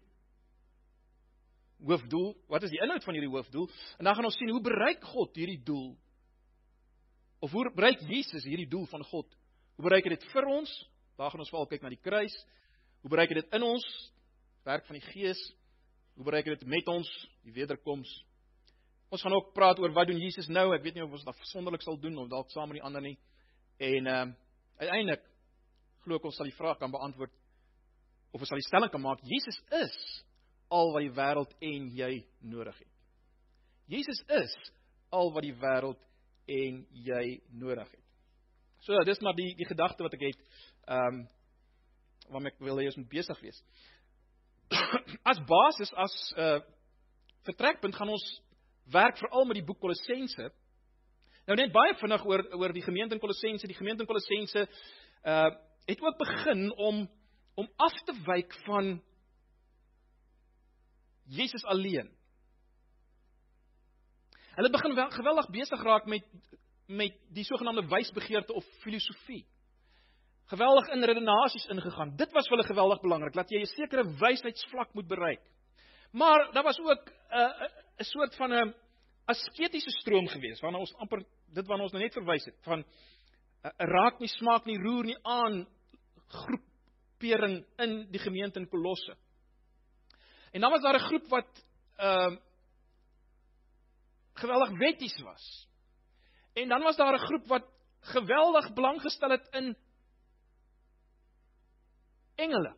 hoofdoel? 1.84 2.36
Wat 2.50 2.64
is 2.64 2.74
die 2.74 2.82
inhoud 2.82 3.04
van 3.06 3.18
hierdie 3.18 3.32
hoofdoel? 3.34 3.68
En 3.98 4.08
dan 4.08 4.16
gaan 4.16 4.30
ons 4.30 4.38
sien 4.38 4.50
hoe 4.50 4.62
bereik 4.62 5.04
God 5.14 5.36
hierdie 5.38 5.62
doel? 5.64 5.92
Of 7.40 7.52
hoe 7.54 7.68
bereik 7.74 8.02
Jesus 8.10 8.46
hierdie 8.46 8.70
doel 8.70 8.86
van 8.90 9.04
God? 9.06 9.30
Hoe 9.78 9.86
bereik 9.86 10.08
hy 10.08 10.16
dit 10.16 10.30
vir 10.32 10.48
ons? 10.50 10.72
Daar 11.18 11.34
gaan 11.34 11.42
ons 11.44 11.52
veral 11.54 11.70
kyk 11.70 11.86
na 11.86 11.94
die 11.94 12.02
kruis. 12.02 12.34
Hoe 13.02 13.12
bereik 13.14 13.34
hy 13.34 13.42
dit 13.42 13.58
in 13.58 13.66
ons? 13.66 13.86
Werk 14.66 14.88
van 14.90 14.98
die 14.98 15.06
Gees. 15.12 15.42
Hoe 16.18 16.26
bereik 16.26 16.46
dit 16.46 16.66
met 16.66 16.88
ons? 16.90 17.10
Die 17.46 17.54
wederkoms. 17.54 18.10
Ons 19.14 19.22
gaan 19.22 19.36
ook 19.38 19.52
praat 19.54 19.78
oor 19.80 19.92
wat 19.94 20.08
doen 20.10 20.18
Jesus 20.18 20.48
nou? 20.50 20.72
Ek 20.74 20.82
weet 20.82 20.96
nie 20.98 21.04
of 21.06 21.12
ons 21.14 21.22
dit 21.22 21.30
afsonderlik 21.30 21.84
sal 21.86 22.00
doen 22.02 22.18
of 22.18 22.32
dalk 22.32 22.50
saam 22.50 22.72
met 22.72 22.80
die 22.80 22.86
ander 22.88 23.04
nie. 23.06 23.18
En 23.78 24.10
ehm 24.10 24.32
uh, 24.32 24.36
uiteindelik 24.82 25.22
glo 26.06 26.18
ek 26.18 26.26
ons 26.30 26.36
sal 26.38 26.50
die 26.50 26.58
vraag 26.58 26.78
kan 26.82 26.94
beantwoord 26.94 27.34
of 28.34 28.42
ons 28.42 28.50
sal 28.50 28.58
die 28.58 28.66
stelling 28.66 28.92
kan 28.94 29.02
maak 29.02 29.22
Jesus 29.26 29.58
is 29.78 29.96
al 30.74 30.92
wat 30.96 31.06
die 31.06 31.14
wêreld 31.14 31.54
en 31.70 31.88
jy 31.94 32.12
nodig 32.42 32.78
het. 32.82 32.92
Jesus 33.86 34.20
is 34.42 34.58
al 35.14 35.32
wat 35.38 35.46
die 35.46 35.56
wêreld 35.62 36.02
en 36.58 36.84
jy 37.06 37.24
nodig 37.62 37.90
het. 37.94 38.06
So 38.86 39.06
dis 39.06 39.22
maar 39.22 39.38
die 39.38 39.54
die 39.58 39.70
gedagte 39.70 40.06
wat 40.06 40.18
ek 40.18 40.32
het. 40.32 40.46
Ehm 40.90 41.22
um, 41.22 41.26
waarmee 42.28 42.52
ek 42.52 42.66
wil 42.66 42.82
hê 42.82 42.90
ons 42.90 42.98
moet 43.00 43.14
besig 43.14 43.40
wees. 43.46 43.62
as 45.32 45.40
basis 45.46 45.94
as 45.94 46.34
'n 46.36 46.42
uh, 46.42 46.62
vertrekpunt 47.48 47.96
gaan 47.96 48.10
ons 48.10 48.42
werk 48.92 49.18
veral 49.18 49.46
met 49.46 49.60
die 49.60 49.66
boek 49.66 49.80
Kolossense. 49.80 50.52
Nou 51.48 51.56
net 51.58 51.72
baie 51.72 51.96
vinnig 51.96 52.26
oor 52.26 52.44
oor 52.60 52.74
die 52.74 52.84
gemeente 52.84 53.16
in 53.16 53.22
Kolossense. 53.24 53.68
Die 53.68 53.78
gemeente 53.78 54.04
in 54.04 54.08
Kolossense 54.10 54.68
uh 55.24 55.50
het 55.88 56.02
ook 56.02 56.18
begin 56.18 56.72
om 56.76 57.10
om 57.56 57.70
af 57.78 57.94
te 58.04 58.14
wyk 58.26 58.54
van 58.66 59.02
Jesus 61.24 61.64
alleen. 61.66 62.12
Hulle 64.56 64.70
begin 64.70 64.96
wel 64.96 65.10
geweldig 65.10 65.50
besig 65.50 65.84
raak 65.84 66.06
met 66.06 66.26
met 66.88 67.16
die 67.30 67.44
sogenaamde 67.44 67.88
wysbegeerte 67.88 68.54
of 68.54 68.66
filosofie. 68.84 69.46
Geweldig 70.48 70.88
in 70.96 71.04
redenasies 71.04 71.66
ingegaan. 71.68 72.16
Dit 72.16 72.32
was 72.32 72.48
vir 72.48 72.58
hulle 72.58 72.68
geweldig 72.68 73.02
belangrik 73.04 73.34
dat 73.36 73.50
jy 73.52 73.62
'n 73.62 73.66
sekere 73.66 74.04
wysheidsvlak 74.04 74.94
moet 74.94 75.08
bereik. 75.08 75.44
Maar 76.12 76.52
daar 76.54 76.64
was 76.64 76.80
ook 76.80 77.04
'n 77.10 77.38
uh, 77.38 77.68
'n 78.00 78.04
soort 78.04 78.36
van 78.36 78.54
'n 78.54 78.76
asketiese 79.26 79.92
stroom 80.00 80.28
gewees 80.28 80.62
waarna 80.62 80.80
ons 80.80 80.96
amper 80.96 81.26
dit 81.54 81.68
waarna 81.68 81.84
ons 81.84 81.92
nou 81.92 82.04
net 82.04 82.14
verwys 82.14 82.46
het 82.46 82.56
van 82.64 82.80
uh, 82.80 83.72
raak 83.78 84.20
nie 84.20 84.30
smaak 84.30 84.66
nie 84.66 84.78
roer 84.80 85.04
nie 85.04 85.18
aan 85.24 85.68
groepering 86.28 87.66
in 87.78 88.12
die 88.12 88.20
gemeente 88.20 88.60
in 88.60 88.70
Kolosse. 88.70 89.16
En 90.52 90.62
dan 90.62 90.72
was 90.72 90.82
daar 90.82 90.96
'n 90.96 91.08
groep 91.10 91.28
wat 91.30 91.66
ehm 91.98 92.34
uh, 92.34 92.40
geweldig 94.38 94.70
wetties 94.80 95.22
was. 95.22 95.68
En 96.54 96.70
dan 96.70 96.82
was 96.82 96.96
daar 96.96 97.14
'n 97.14 97.26
groep 97.28 97.48
wat 97.48 97.66
geweldig 98.00 98.74
belang 98.74 99.02
gestel 99.02 99.30
het 99.30 99.48
in 99.52 99.76
engele. 102.38 102.74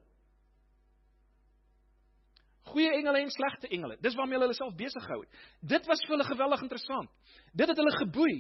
Goeie 2.70 2.92
engele 2.94 3.24
en 3.24 3.32
slegte 3.34 3.68
engele. 3.68 3.98
Dis 4.02 4.16
waarmee 4.16 4.40
hulle 4.40 4.54
self 4.54 4.76
besig 4.78 5.04
gehou 5.06 5.22
het. 5.24 5.46
Dit 5.60 5.88
was 5.90 6.02
vir 6.06 6.16
hulle 6.16 6.28
geweldig 6.28 6.66
interessant. 6.68 7.12
Dit 7.54 7.72
het 7.72 7.78
hulle 7.78 7.96
geboei. 7.98 8.36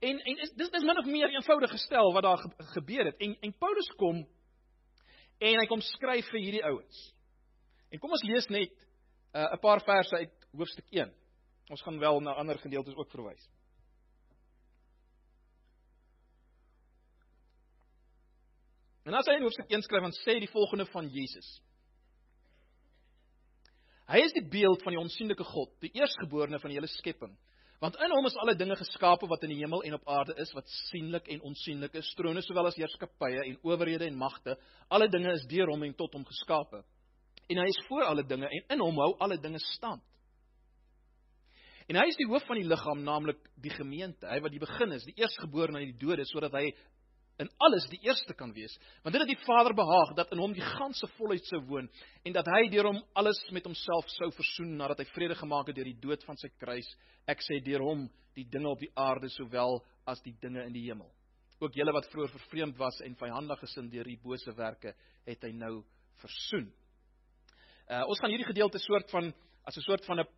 En 0.00 0.18
en 0.18 0.40
is, 0.44 0.52
dis 0.58 0.70
dis 0.70 0.84
min 0.84 0.98
of 0.98 1.06
meer 1.08 1.30
eenvoudig 1.32 1.70
gestel 1.70 2.12
wat 2.12 2.26
daar 2.26 2.40
ge, 2.42 2.50
gebeur 2.74 3.04
het. 3.04 3.20
En 3.22 3.36
en 3.40 3.54
Paulus 3.58 3.92
kom 3.96 4.24
en 5.38 5.60
hy 5.60 5.66
kom 5.68 5.80
skryf 5.84 6.28
vir 6.32 6.40
hierdie 6.40 6.64
ouens. 6.64 7.04
En 7.92 8.02
kom 8.02 8.10
ons 8.10 8.26
lees 8.28 8.48
net 8.48 8.72
'n 9.36 9.54
uh, 9.54 9.60
paar 9.60 9.80
verse 9.84 10.16
uit 10.16 10.48
hoofstuk 10.52 10.86
1. 10.90 11.12
Ons 11.70 11.82
gaan 11.82 11.98
wel 11.98 12.20
na 12.20 12.34
ander 12.34 12.58
gedeeltes 12.58 12.94
ook 12.94 13.10
verwys. 13.10 13.48
En 19.06 19.14
as 19.14 19.28
hy 19.30 19.36
in 19.38 19.46
hoofstuk 19.46 19.70
1 19.70 19.84
skryf, 19.86 20.02
dan 20.02 20.14
sê 20.18 20.34
hy 20.34 20.42
die 20.42 20.50
volgende 20.50 20.86
van 20.90 21.08
Jesus. 21.14 21.46
Hy 24.10 24.22
is 24.22 24.34
die 24.34 24.44
beeld 24.46 24.82
van 24.86 24.94
die 24.94 25.02
onsigbare 25.02 25.46
God, 25.46 25.72
die 25.82 25.92
eerstgeborene 25.98 26.58
van 26.62 26.70
die 26.70 26.78
hele 26.78 26.90
skepping. 26.90 27.34
Want 27.82 27.98
in 28.00 28.12
hom 28.14 28.26
is 28.26 28.36
alle 28.40 28.54
dinge 28.56 28.76
geskape 28.78 29.28
wat 29.28 29.42
in 29.44 29.52
die 29.52 29.58
hemel 29.60 29.82
en 29.84 29.98
op 29.98 30.06
aarde 30.08 30.34
is, 30.40 30.52
wat 30.56 30.68
sienlik 30.88 31.26
en 31.34 31.42
onsienlik 31.44 31.98
is, 32.00 32.08
trone 32.16 32.40
sowel 32.42 32.70
as 32.70 32.78
heerskappye 32.78 33.42
en 33.44 33.58
owerhede 33.66 34.06
en 34.08 34.16
magte. 34.16 34.56
Alle 34.88 35.10
dinge 35.12 35.34
is 35.36 35.44
deur 35.50 35.70
hom 35.70 35.84
en 35.84 35.94
tot 35.98 36.14
hom 36.16 36.24
geskape. 36.26 36.80
En 37.52 37.60
hy 37.60 37.66
is 37.70 37.82
voor 37.86 38.08
alle 38.08 38.24
dinge 38.26 38.48
en 38.48 38.76
in 38.78 38.82
hom 38.82 39.02
hou 39.04 39.12
alle 39.22 39.36
dinge 39.38 39.60
stand. 39.74 40.02
En 41.86 42.00
hy 42.00 42.08
is 42.10 42.18
die 42.18 42.26
hoof 42.26 42.46
van 42.48 42.58
die 42.58 42.66
liggaam, 42.66 43.04
naamlik 43.06 43.38
die 43.62 43.70
gemeente. 43.70 44.26
Hy 44.26 44.40
wat 44.42 44.54
die 44.54 44.62
begin 44.62 44.96
is, 44.96 45.04
die 45.06 45.14
eerstgeborene 45.20 45.84
uit 45.84 45.92
die 45.92 46.00
dode, 46.00 46.24
sodat 46.26 46.56
hy 46.58 46.72
in 47.42 47.50
alles 47.60 47.84
die 47.92 48.00
eerste 48.06 48.34
kan 48.34 48.52
wees. 48.56 48.72
Want 49.04 49.16
dit 49.16 49.22
het 49.22 49.32
die 49.32 49.44
Vader 49.44 49.74
behaag 49.76 50.14
dat 50.16 50.32
in 50.32 50.40
hom 50.40 50.54
die 50.56 50.64
ganse 50.64 51.08
volheid 51.16 51.44
sou 51.50 51.60
woon 51.68 51.88
en 52.24 52.36
dat 52.36 52.48
hy 52.48 52.68
deur 52.72 52.88
hom 52.90 53.02
alles 53.18 53.42
met 53.52 53.66
homself 53.68 54.08
sou 54.16 54.30
versoen 54.32 54.76
nadat 54.78 55.02
hy 55.02 55.08
vrede 55.12 55.36
gemaak 55.36 55.68
het 55.68 55.76
deur 55.76 55.90
die 55.90 56.00
dood 56.00 56.24
van 56.24 56.40
sy 56.40 56.48
kruis. 56.56 56.88
Ek 57.28 57.44
sê 57.44 57.60
deur 57.64 57.84
hom 57.84 58.06
die 58.36 58.46
dinge 58.48 58.70
op 58.72 58.80
die 58.80 58.92
aarde 58.96 59.28
sowel 59.32 59.82
as 60.08 60.22
die 60.24 60.34
dinge 60.40 60.64
in 60.64 60.72
die 60.72 60.86
hemel. 60.88 61.10
Ook 61.60 61.76
julle 61.76 61.92
wat 61.96 62.08
vroeër 62.12 62.32
vervreemd 62.32 62.80
was 62.80 63.00
en 63.04 63.16
vyandig 63.16 63.60
gesind 63.60 63.92
deur 63.92 64.08
die 64.08 64.20
bose 64.20 64.52
werke, 64.56 64.92
het 65.24 65.44
hy 65.44 65.52
nou 65.56 65.80
versoen. 66.20 66.68
Uh 67.88 68.04
ons 68.08 68.20
gaan 68.20 68.32
hierdie 68.32 68.48
gedeelte 68.48 68.80
soort 68.82 69.10
van 69.12 69.32
as 69.66 69.76
'n 69.76 69.84
soort 69.84 70.04
van 70.04 70.20
'n 70.20 70.28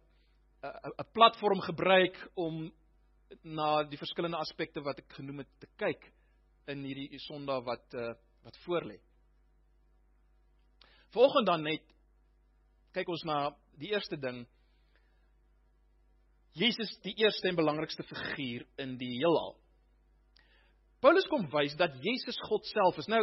'n 0.67 1.13
platform 1.13 1.61
gebruik 1.61 2.17
om 2.35 2.73
na 3.43 3.83
die 3.85 3.99
verskillende 3.99 4.37
aspekte 4.37 4.81
wat 4.81 4.99
ek 4.99 5.13
genoem 5.13 5.39
het 5.39 5.53
te 5.61 5.69
kyk 5.77 6.03
in 6.69 6.85
hierdie 6.85 7.21
Sondag 7.27 7.65
wat 7.67 7.95
uh, 7.95 8.13
wat 8.45 8.57
voorlê. 8.65 8.99
Volgende 11.15 11.51
dan 11.51 11.65
net 11.65 11.85
kyk 12.97 13.09
ons 13.09 13.25
na 13.29 13.39
die 13.81 13.93
eerste 13.93 14.17
ding. 14.21 14.43
Jesus 16.59 16.91
die 17.05 17.15
eerste 17.23 17.49
en 17.49 17.59
belangrikste 17.59 18.05
figuur 18.09 18.67
in 18.83 18.97
die 19.01 19.15
heelal. 19.19 19.55
Paulus 21.01 21.29
kom 21.31 21.47
wys 21.53 21.77
dat 21.79 21.95
Jesus 22.03 22.39
God 22.49 22.67
self 22.73 22.99
is. 22.99 23.09
Nou 23.11 23.23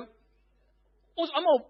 ons 1.15 1.33
almal 1.35 1.61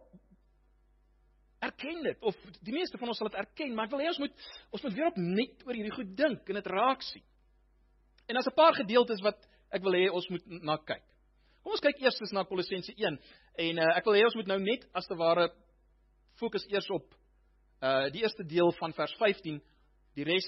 erken 1.66 2.04
dit 2.06 2.22
of 2.26 2.38
die 2.66 2.74
meeste 2.74 3.00
van 3.02 3.10
ons 3.10 3.20
sal 3.20 3.30
dit 3.32 3.40
erken, 3.42 3.74
maar 3.74 3.88
ek 3.88 3.96
wil 3.96 4.04
hê 4.04 4.12
ons 4.12 4.22
moet 4.22 4.46
ons 4.76 4.86
moet 4.86 4.96
weer 4.98 5.10
op 5.10 5.20
net 5.22 5.66
oor 5.66 5.78
hierdie 5.78 5.96
goed 5.96 6.14
dink 6.18 6.50
en 6.50 6.60
dit 6.60 6.72
raak 6.72 7.04
sien. 7.06 7.26
En 8.26 8.38
daar's 8.38 8.50
'n 8.50 8.58
paar 8.58 8.74
gedeeltes 8.74 9.22
wat 9.22 9.40
ek 9.72 9.84
wil 9.84 9.98
hê 9.98 10.10
ons 10.10 10.30
moet 10.30 10.46
na 10.48 10.78
kyk. 10.78 11.04
Kom 11.66 11.74
ons 11.74 11.82
kyk 11.82 11.98
eers 12.04 12.20
na 12.30 12.44
Kolossense 12.46 12.94
1 12.94 13.16
en 13.64 13.80
uh, 13.82 13.86
ek 13.98 14.06
wil 14.06 14.20
hê 14.20 14.26
ons 14.28 14.36
moet 14.38 14.50
nou 14.52 14.60
net 14.62 14.84
as 14.94 15.08
te 15.10 15.16
ware 15.18 15.48
fokus 16.38 16.62
eers 16.70 16.86
op 16.94 17.08
uh 17.82 18.06
die 18.14 18.22
eerste 18.22 18.46
deel 18.46 18.70
van 18.78 18.94
vers 18.94 19.16
15. 19.18 19.58
Die 20.14 20.28
res 20.30 20.46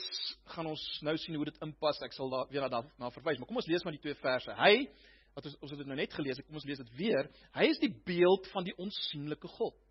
gaan 0.54 0.70
ons 0.70 0.84
nou 1.02 1.16
sien 1.18 1.34
hoe 1.34 1.48
dit 1.50 1.58
inpas. 1.66 2.04
Ek 2.06 2.14
sal 2.14 2.30
daar 2.30 2.46
weer 2.52 2.68
daarna 2.70 3.10
verwys, 3.16 3.42
maar 3.42 3.50
kom 3.50 3.58
ons 3.58 3.70
lees 3.72 3.82
maar 3.82 3.98
die 3.98 4.04
twee 4.04 4.20
verse. 4.22 4.54
Hy 4.62 4.86
wat 5.34 5.50
ons 5.50 5.58
ons 5.58 5.74
het 5.74 5.82
dit 5.82 5.90
nou 5.90 5.98
net 5.98 6.14
gelees, 6.14 6.44
kom 6.46 6.62
ons 6.62 6.70
lees 6.70 6.84
dit 6.86 6.94
weer. 7.02 7.32
Hy 7.58 7.66
is 7.72 7.82
die 7.82 7.92
beeld 8.06 8.46
van 8.54 8.70
die 8.70 8.78
onsigbare 8.78 9.54
God. 9.58 9.82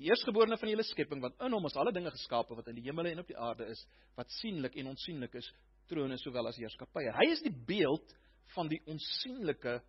Die 0.00 0.08
eerstgeborene 0.08 0.56
van 0.56 0.70
die 0.70 0.78
hele 0.78 0.88
skepping 0.88 1.20
wat 1.20 1.36
in 1.44 1.52
hom 1.52 1.68
is 1.68 1.76
alle 1.76 1.92
dinge 1.92 2.16
geskape 2.16 2.56
wat 2.56 2.72
in 2.72 2.80
die 2.80 2.88
hemele 2.88 3.12
en 3.12 3.20
op 3.20 3.28
die 3.28 3.36
aarde 3.36 3.68
is, 3.76 3.84
wat 4.16 4.32
sienlik 4.40 4.80
en 4.80 4.88
onsienlik 4.96 5.36
is, 5.36 5.52
trone 5.92 6.16
sowel 6.24 6.48
as 6.48 6.56
heerskappye. 6.56 7.12
Hy 7.20 7.30
is 7.36 7.44
die 7.44 7.52
beeld 7.68 8.16
van 8.54 8.68
die 8.68 8.82
onsigbare 8.86 9.80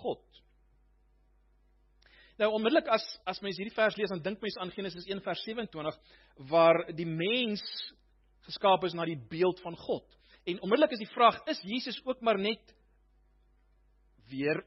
God. 0.00 0.24
Nou 2.38 2.52
onmiddellik 2.54 2.86
as 2.94 3.04
as 3.26 3.40
mens 3.42 3.58
hierdie 3.58 3.74
vers 3.74 3.96
lees, 3.98 4.12
dan 4.12 4.22
dink 4.22 4.42
mens 4.42 4.56
aan 4.62 4.70
Genesis 4.70 5.06
1 5.10 5.22
vers 5.24 5.42
27 5.42 5.98
waar 6.50 6.84
die 6.94 7.06
mens 7.06 7.62
geskaap 8.46 8.84
is 8.86 8.94
na 8.94 9.04
die 9.08 9.18
beeld 9.30 9.60
van 9.60 9.76
God. 9.76 10.06
En 10.46 10.60
onmiddellik 10.62 10.94
is 10.94 11.02
die 11.02 11.14
vraag, 11.14 11.40
is 11.50 11.60
Jesus 11.66 11.98
ook 12.06 12.20
maar 12.20 12.38
net 12.38 12.74
weer 14.30 14.64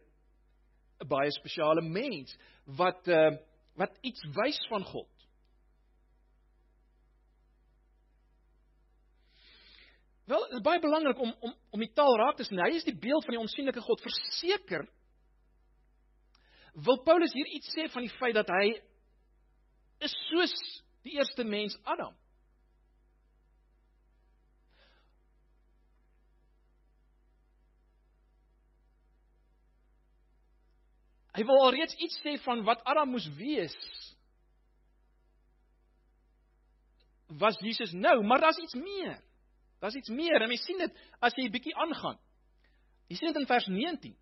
'n 1.01 1.07
baie 1.07 1.31
spesiale 1.31 1.81
mens 1.81 2.37
wat 2.65 3.07
uh 3.07 3.31
wat 3.75 3.97
iets 4.01 4.21
wys 4.35 4.59
van 4.67 4.83
God? 4.83 5.20
Wel, 10.29 10.43
dit 10.49 10.57
is 10.59 10.63
baie 10.65 10.79
belangrik 10.79 11.19
om 11.19 11.33
om 11.39 11.53
om 11.71 11.79
die 11.79 11.93
taal 11.93 12.17
raak 12.19 12.37
te 12.37 12.45
sien. 12.45 12.59
Hy 12.61 12.75
is 12.75 12.87
die 12.87 12.97
beeld 12.97 13.25
van 13.25 13.35
die 13.35 13.41
onsigbare 13.41 13.81
God. 13.81 14.03
Verseker 14.05 14.87
wil 16.73 17.01
Paulus 17.03 17.33
hier 17.35 17.49
iets 17.51 17.71
sê 17.75 17.87
van 17.91 18.05
die 18.05 18.13
feit 18.15 18.35
dat 18.37 18.49
hy 18.53 18.67
is 20.05 20.13
soos 20.29 20.53
die 21.03 21.17
eerste 21.17 21.43
mens 21.43 21.75
Adam. 21.83 22.13
Hy 31.31 31.43
wil 31.47 31.61
alreeds 31.63 31.95
iets 31.95 32.19
sê 32.23 32.35
van 32.43 32.63
wat 32.67 32.83
Adam 32.87 33.13
moes 33.15 33.27
wees. 33.39 33.75
Was 37.39 37.59
Jesus 37.63 37.93
nou, 37.95 38.17
maar 38.27 38.43
daar's 38.43 38.59
iets 38.59 38.75
meer. 38.75 39.19
Daar's 39.81 39.97
iets 39.97 40.09
meer 40.13 40.41
en 40.41 40.49
mens 40.49 40.65
sien 40.65 40.77
dit 40.77 40.99
as 41.19 41.33
jy 41.35 41.47
bietjie 41.49 41.73
aangaan. 41.75 42.19
Jy 43.09 43.17
sien 43.17 43.33
dit 43.33 43.41
in 43.41 43.49
vers 43.49 43.67
19. 43.67 44.13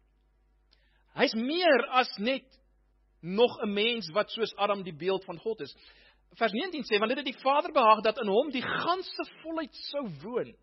Hy's 1.19 1.35
meer 1.35 1.83
as 1.99 2.11
net 2.17 2.47
nog 3.19 3.59
'n 3.61 3.73
mens 3.73 4.07
wat 4.15 4.31
soos 4.31 4.55
Adam 4.55 4.83
die 4.83 4.95
beeld 4.95 5.25
van 5.25 5.37
God 5.37 5.61
is. 5.61 5.75
Vers 6.39 6.53
19 6.53 6.83
sê 6.83 6.99
want 6.99 7.09
dit 7.09 7.17
het 7.17 7.33
die 7.35 7.43
Vader 7.43 7.71
behaag 7.73 8.01
dat 8.01 8.21
in 8.21 8.27
hom 8.27 8.51
die 8.51 8.63
ganse 8.63 9.25
volheid 9.41 9.75
sou 9.91 10.07
woon. 10.23 10.55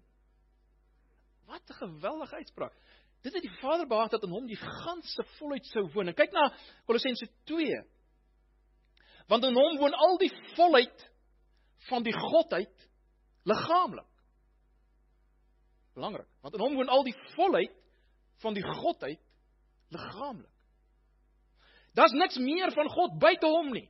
Wat 1.47 1.63
'n 1.69 1.75
geweldige 1.75 2.35
uitspraak. 2.35 2.73
Dit 3.23 3.35
het 3.35 3.43
die 3.43 3.59
Vader 3.61 3.87
behaag 3.87 4.09
dat 4.09 4.23
in 4.23 4.31
hom 4.31 4.47
die 4.47 4.57
ganse 4.57 5.25
volheid 5.39 5.67
sou 5.67 5.91
woon. 5.93 6.09
En 6.09 6.15
kyk 6.15 6.33
na 6.33 6.55
Kolossense 6.87 7.29
2. 7.45 7.83
Want 9.29 9.45
in 9.45 9.55
hom 9.55 9.79
woon 9.79 9.95
al 9.95 10.19
die 10.19 10.33
volheid 10.55 11.11
van 11.89 12.03
die 12.03 12.13
godheid 12.13 12.89
liggaamlik. 13.45 14.07
Belangrik, 15.97 16.29
want 16.45 16.55
in 16.55 16.61
hom 16.61 16.75
woon 16.77 16.93
al 16.93 17.07
die 17.07 17.17
volheid 17.33 17.73
van 18.45 18.57
die 18.57 18.65
godheid 18.65 19.21
liggaamlik. 19.95 20.53
Daar's 21.97 22.13
niks 22.13 22.37
meer 22.37 22.73
van 22.77 22.91
God 22.93 23.15
buite 23.19 23.49
hom 23.49 23.71
nie. 23.73 23.87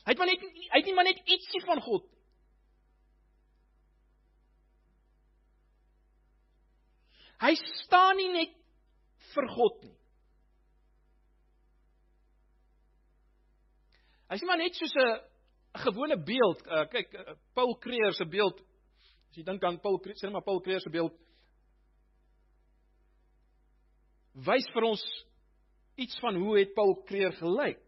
Hy 0.00 0.14
het 0.14 0.18
maar 0.18 0.30
net 0.30 0.42
hy 0.42 0.78
het 0.80 0.88
nie 0.88 0.94
maar 0.96 1.06
net 1.06 1.20
ietsie 1.22 1.60
van 1.62 1.82
God. 1.84 2.06
Hy 7.40 7.52
staan 7.84 8.18
nie 8.18 8.30
net 8.34 8.56
vir 9.30 9.48
God 9.54 9.84
nie. 9.84 9.96
Hy's 14.30 14.42
nie 14.42 14.50
maar 14.50 14.60
net 14.60 14.74
soos 14.78 14.94
'n 14.94 15.80
gewone 15.84 16.18
beeld. 16.18 16.66
Uh, 16.66 16.84
kyk, 16.90 17.14
uh, 17.14 17.34
Paul 17.54 17.78
Creer 17.78 18.12
se 18.12 18.26
beeld. 18.26 18.58
As 19.30 19.38
jy 19.38 19.44
dink 19.46 19.62
aan 19.64 19.78
Paul 19.78 20.00
sê 20.18 20.30
maar 20.30 20.42
Paul 20.42 20.60
Creer 20.60 20.82
se 20.82 20.90
beeld 20.90 21.14
wys 24.46 24.66
vir 24.74 24.86
ons 24.86 25.02
iets 26.00 26.18
van 26.22 26.38
hoe 26.40 26.56
het 26.58 26.74
Paul 26.74 26.94
Creer 27.06 27.32
gelyk. 27.38 27.82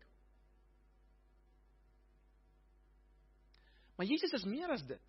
Maar 3.96 4.06
Jesus 4.06 4.32
is 4.38 4.44
meer 4.44 4.70
as 4.74 4.82
dit. 4.86 5.02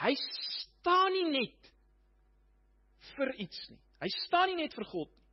Hy 0.00 0.14
staan 0.18 1.12
nie 1.12 1.26
net 1.30 1.70
vir 3.14 3.34
iets 3.44 3.60
nie. 3.70 3.80
Hy 4.02 4.10
staan 4.24 4.50
nie 4.50 4.62
net 4.64 4.74
vir 4.76 4.88
God 4.90 5.10
nie. 5.12 5.24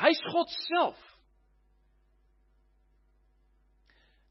Hy's 0.00 0.20
God 0.32 0.52
self. 0.54 1.00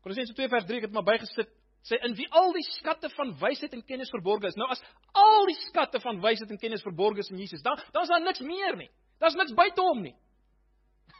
Kolossense 0.01 0.34
2 0.34 0.50
vers 0.50 0.65
3 0.65 0.88
het 0.88 0.96
maar 0.96 1.05
bygesit 1.05 1.51
sê 1.88 2.00
in 2.05 2.15
wie 2.17 2.27
al 2.36 2.51
die 2.53 2.65
skatte 2.75 3.09
van 3.15 3.31
wysheid 3.39 3.74
en 3.74 3.86
kennis 3.86 4.12
verborge 4.13 4.48
is. 4.48 4.57
Nou 4.59 4.67
as 4.69 4.81
al 5.15 5.48
die 5.50 5.57
skatte 5.67 6.01
van 6.03 6.19
wysheid 6.24 6.50
en 6.51 6.59
kennis 6.62 6.83
verborge 6.83 7.24
is 7.24 7.31
in 7.31 7.39
Jesus, 7.39 7.62
dan 7.62 7.79
dan 7.93 8.03
is 8.03 8.12
daar 8.12 8.25
niks 8.25 8.43
meer 8.43 8.75
nie. 8.75 8.89
Daar's 9.19 9.36
niks 9.36 9.53
buite 9.53 9.81
hom 9.81 10.01
nie. 10.01 10.15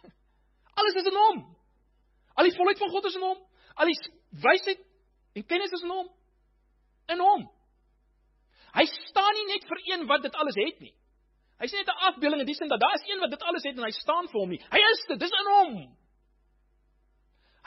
Alles 0.80 1.00
is 1.00 1.10
in 1.12 1.20
hom. 1.24 1.46
Al 2.36 2.48
die 2.48 2.56
volheid 2.56 2.80
van 2.80 2.90
God 2.90 3.06
is 3.06 3.16
in 3.16 3.26
hom. 3.26 3.40
Al 3.76 3.92
die 3.92 3.98
wysheid 4.44 4.84
en 5.36 5.46
kennis 5.46 5.72
is 5.76 5.84
in 5.84 5.96
hom. 5.96 6.08
In 7.10 7.24
hom. 7.24 7.48
Hy 8.76 8.86
staan 8.86 9.36
nie 9.36 9.48
net 9.50 9.66
vir 9.68 9.82
een 9.92 10.08
wat 10.08 10.24
dit 10.24 10.36
alles 10.38 10.58
het 10.60 10.82
nie. 10.84 10.94
Hy's 11.60 11.74
nie 11.74 11.82
net 11.82 11.90
'n 11.92 12.04
afbeelding 12.10 12.42
in 12.42 12.48
die 12.48 12.56
sin 12.56 12.70
dat 12.70 12.80
daar 12.80 12.96
is 12.96 13.08
een 13.10 13.20
wat 13.20 13.32
dit 13.32 13.42
alles 13.44 13.64
het 13.64 13.78
en 13.78 13.84
hy 13.84 13.92
staan 13.92 14.28
vir 14.28 14.40
hom 14.40 14.50
nie. 14.50 14.62
Hy 14.72 14.80
is 14.80 15.06
dit, 15.08 15.20
dis 15.20 15.32
in 15.40 15.50
hom. 15.56 15.98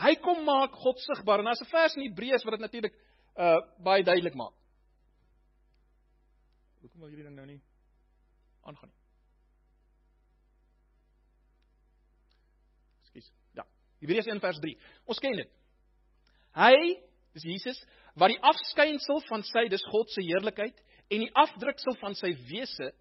Hy 0.01 0.15
kom 0.25 0.45
maak 0.45 0.75
God 0.81 1.01
sigbaar 1.05 1.43
en 1.43 1.51
daar's 1.51 1.61
'n 1.61 1.71
vers 1.71 1.97
in 1.97 2.07
Hebreërs 2.09 2.45
wat 2.45 2.59
dit 2.59 2.61
natuurlik 2.61 2.95
uh 3.37 3.61
baie 3.79 4.05
duidelik 4.05 4.35
maak. 4.35 4.55
Hoekom 6.81 7.01
wil 7.01 7.09
hierdie 7.09 7.25
ding 7.25 7.37
nou 7.37 7.47
nie 7.47 7.61
aangaan 8.63 8.89
nie? 8.89 8.99
Skus. 13.11 13.33
Ja. 13.55 13.67
Hebreërs 14.01 14.27
1 14.27 14.41
vers 14.41 14.59
3. 14.59 14.79
Ons 15.07 15.19
ken 15.19 15.37
dit. 15.37 15.51
Hy, 16.53 17.03
dis 17.33 17.43
Jesus, 17.43 17.85
wat 18.14 18.29
die 18.29 18.43
afskynsel 18.43 19.23
van 19.29 19.43
sy 19.43 19.69
dis 19.69 19.85
God 19.85 20.11
se 20.11 20.23
heerlikheid 20.23 20.83
en 21.09 21.25
die 21.25 21.33
afdruksel 21.35 21.97
van 22.01 22.14
sy 22.14 22.35
wese 22.49 22.93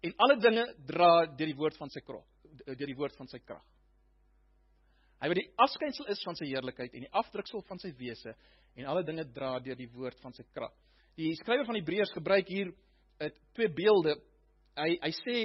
en 0.00 0.14
alle 0.16 0.36
dinge 0.40 0.64
dra 0.88 1.26
deur 1.26 1.46
die 1.46 1.58
woord 1.58 1.76
van 1.76 1.90
sy 1.90 2.00
krag 2.00 2.26
deur 2.66 2.88
die 2.88 2.96
woord 2.98 3.16
van 3.18 3.28
sy 3.30 3.38
krag. 3.42 3.62
Hy 5.20 5.28
wat 5.28 5.40
die 5.40 5.50
afskynsel 5.60 6.08
is 6.12 6.22
van 6.24 6.38
sy 6.38 6.48
heerlikheid 6.48 6.94
en 6.96 7.04
die 7.04 7.12
afdruksel 7.20 7.62
van 7.68 7.80
sy 7.82 7.92
wese 7.98 8.32
en 8.78 8.88
alle 8.88 9.04
dinge 9.04 9.26
dra 9.34 9.58
deur 9.60 9.76
die 9.76 9.90
woord 9.92 10.16
van 10.24 10.32
sy 10.32 10.46
krag. 10.54 10.72
Die 11.18 11.34
skrywer 11.42 11.66
van 11.68 11.76
Hebreërs 11.76 12.14
gebruik 12.14 12.48
hier 12.48 12.70
uh, 12.70 13.28
twee 13.56 13.68
beelde. 13.76 14.16
Hy 14.78 14.94
hy 15.02 15.12
sê 15.20 15.36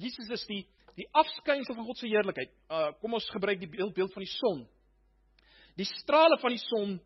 Jesus 0.00 0.32
is 0.34 0.46
die 0.50 0.64
die 0.96 1.06
afskynsel 1.16 1.76
van 1.78 1.86
God 1.86 2.00
se 2.00 2.10
heerlikheid. 2.10 2.50
Uh, 2.66 2.90
kom 3.00 3.14
ons 3.16 3.28
gebruik 3.30 3.60
die 3.62 3.70
beeld 3.70 3.94
beeld 3.94 4.12
van 4.16 4.24
die 4.24 4.32
son. 4.34 4.64
Die 5.78 5.86
strale 6.02 6.36
van 6.42 6.52
die 6.52 6.64
son 6.64 6.98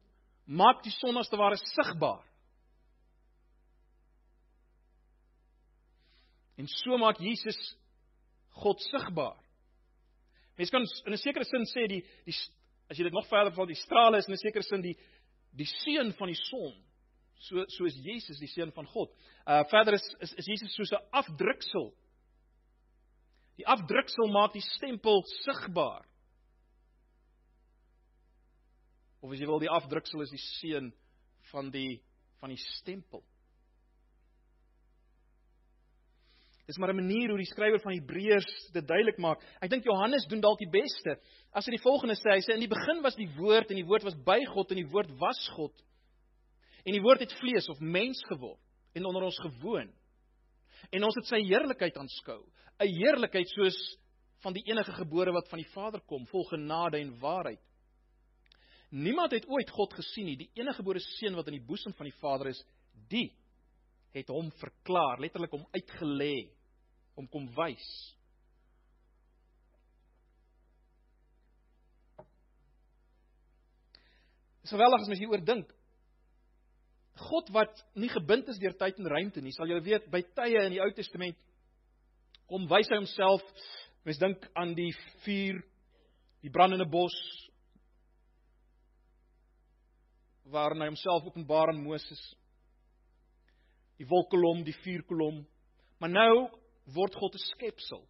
maak 0.45 0.81
die 0.85 0.95
son 0.97 1.21
as 1.21 1.29
te 1.29 1.39
ware 1.39 1.61
sigbaar. 1.61 2.25
En 6.57 6.69
so 6.71 6.97
maak 6.99 7.21
Jesus 7.21 7.59
God 8.63 8.81
sigbaar. 8.89 9.44
Mens 10.57 10.71
kan 10.71 10.87
in 11.07 11.13
'n 11.13 11.19
sekere 11.19 11.45
sin 11.45 11.67
sê 11.67 11.89
die 11.89 12.03
die 12.27 12.35
as 12.91 12.99
jy 12.99 13.05
dit 13.05 13.13
nog 13.13 13.27
verder 13.27 13.53
val, 13.53 13.67
die 13.67 13.75
strale 13.75 14.19
is 14.19 14.29
in 14.29 14.35
'n 14.35 14.39
sekere 14.39 14.63
sin 14.63 14.83
die 14.83 14.97
die 15.53 15.67
seun 15.67 16.13
van 16.13 16.29
die 16.29 16.41
son. 16.51 16.75
So 17.39 17.65
so 17.69 17.85
is 17.85 17.97
Jesus 17.97 18.39
die 18.39 18.49
seun 18.49 18.73
van 18.73 18.87
God. 18.87 19.11
Uh 19.47 19.65
verder 19.65 19.95
is 19.95 20.17
is, 20.21 20.33
is 20.35 20.47
Jesus 20.47 20.75
soos 20.75 20.93
'n 20.93 21.03
afdruksel. 21.13 21.93
Die 23.57 23.67
afdruksel 23.67 24.29
maak 24.29 24.53
die 24.53 24.63
stempel 24.63 25.23
sigbaar. 25.45 26.05
Of 29.23 29.33
as 29.33 29.41
jy 29.41 29.47
wil 29.47 29.59
die 29.59 29.71
afdruksel 29.71 30.21
is 30.23 30.31
die 30.31 30.45
seun 30.61 30.93
van 31.53 31.71
die 31.71 32.03
van 32.41 32.51
die 32.51 32.63
stempel. 32.77 33.25
Dis 36.67 36.79
maar 36.79 36.93
'n 36.93 36.97
manier 36.97 37.29
hoe 37.29 37.39
die 37.39 37.47
skrywer 37.47 37.81
van 37.81 37.93
Hebreërs 37.93 38.71
dit 38.73 38.87
duidelik 38.87 39.19
maak. 39.19 39.43
Ek 39.61 39.71
dink 39.71 39.85
Johannes 39.85 40.27
doen 40.27 40.41
dalk 40.41 40.59
die 40.59 40.71
beste. 40.71 41.21
As 41.53 41.67
hy 41.67 41.77
die 41.77 41.83
volgende 41.85 42.15
sê, 42.17 42.31
hy 42.31 42.41
sê 42.41 42.55
in 42.55 42.65
die 42.65 42.69
begin 42.69 43.03
was 43.03 43.17
die 43.17 43.29
woord 43.37 43.71
en 43.71 43.77
die 43.77 43.85
woord 43.85 44.03
was 44.03 44.17
by 44.25 44.45
God 44.45 44.71
en 44.71 44.77
die 44.77 44.89
woord 44.89 45.11
was 45.19 45.49
God. 45.57 45.75
En 46.85 46.93
die 46.93 47.03
woord 47.03 47.21
het 47.21 47.33
vlees 47.33 47.69
of 47.69 47.81
mens 47.81 48.23
geword 48.29 48.61
en 48.95 49.05
onder 49.05 49.23
ons 49.23 49.39
gewoon. 49.39 49.93
En 50.91 51.05
ons 51.05 51.15
het 51.15 51.27
sy 51.27 51.41
heerlikheid 51.45 51.97
aanskou, 51.97 52.45
'n 52.81 52.89
heerlikheid 52.89 53.49
soos 53.49 53.99
van 54.43 54.53
die 54.53 54.65
enige 54.65 54.93
gebore 54.93 55.33
wat 55.33 55.49
van 55.49 55.59
die 55.59 55.71
Vader 55.73 56.01
kom, 56.01 56.27
vol 56.27 56.45
genade 56.45 56.99
en 56.99 57.19
waarheid. 57.21 57.61
Niemand 58.91 59.33
het 59.33 59.49
ooit 59.49 59.71
God 59.71 59.93
gesien 59.93 60.27
nie. 60.27 60.37
Die 60.37 60.51
enige 60.55 60.77
gebore 60.77 61.01
seun 61.01 61.35
wat 61.35 61.49
in 61.49 61.59
die 61.59 61.67
boesem 61.67 61.93
van 61.93 62.07
die 62.07 62.19
Vader 62.21 62.47
is, 62.47 62.61
die 63.09 63.33
het 64.15 64.29
hom 64.31 64.51
verklaar, 64.61 65.19
letterlik 65.19 65.51
hom 65.51 65.67
uitgelê, 65.75 66.51
hom 67.15 67.29
kom 67.31 67.47
wys. 67.57 67.87
Dis 74.65 74.73
geweldig 74.73 75.05
as 75.05 75.11
mens 75.11 75.21
hieroor 75.21 75.45
dink. 75.45 75.71
God 77.29 77.51
wat 77.55 77.83
nie 77.95 78.11
gebind 78.11 78.49
is 78.51 78.59
deur 78.59 78.75
tyd 78.79 78.99
en 78.99 79.11
ruimte 79.13 79.43
nie, 79.45 79.53
sal 79.55 79.71
julle 79.71 79.85
weet 79.85 80.09
by 80.11 80.25
tye 80.35 80.65
in 80.65 80.75
die 80.75 80.83
Ou 80.83 80.91
Testament 80.97 81.39
kom 82.51 82.67
wys 82.71 82.91
hy 82.91 82.99
homself. 82.99 83.45
Mens 84.05 84.21
dink 84.21 84.43
aan 84.59 84.75
die 84.77 84.91
vuur, 85.25 85.63
die 86.45 86.53
brandende 86.53 86.89
bos 86.91 87.15
waarin 90.53 90.83
hy 90.85 90.91
homself 90.91 91.25
openbaar 91.25 91.71
aan 91.73 91.81
Moses 91.81 92.21
die 93.99 94.07
wolkkolom, 94.11 94.65
die 94.67 94.75
vuurkolom. 94.83 95.43
Maar 96.03 96.11
nou 96.11 96.35
word 96.85 97.15
God 97.15 97.35
'n 97.35 97.39
skepsel. 97.39 98.09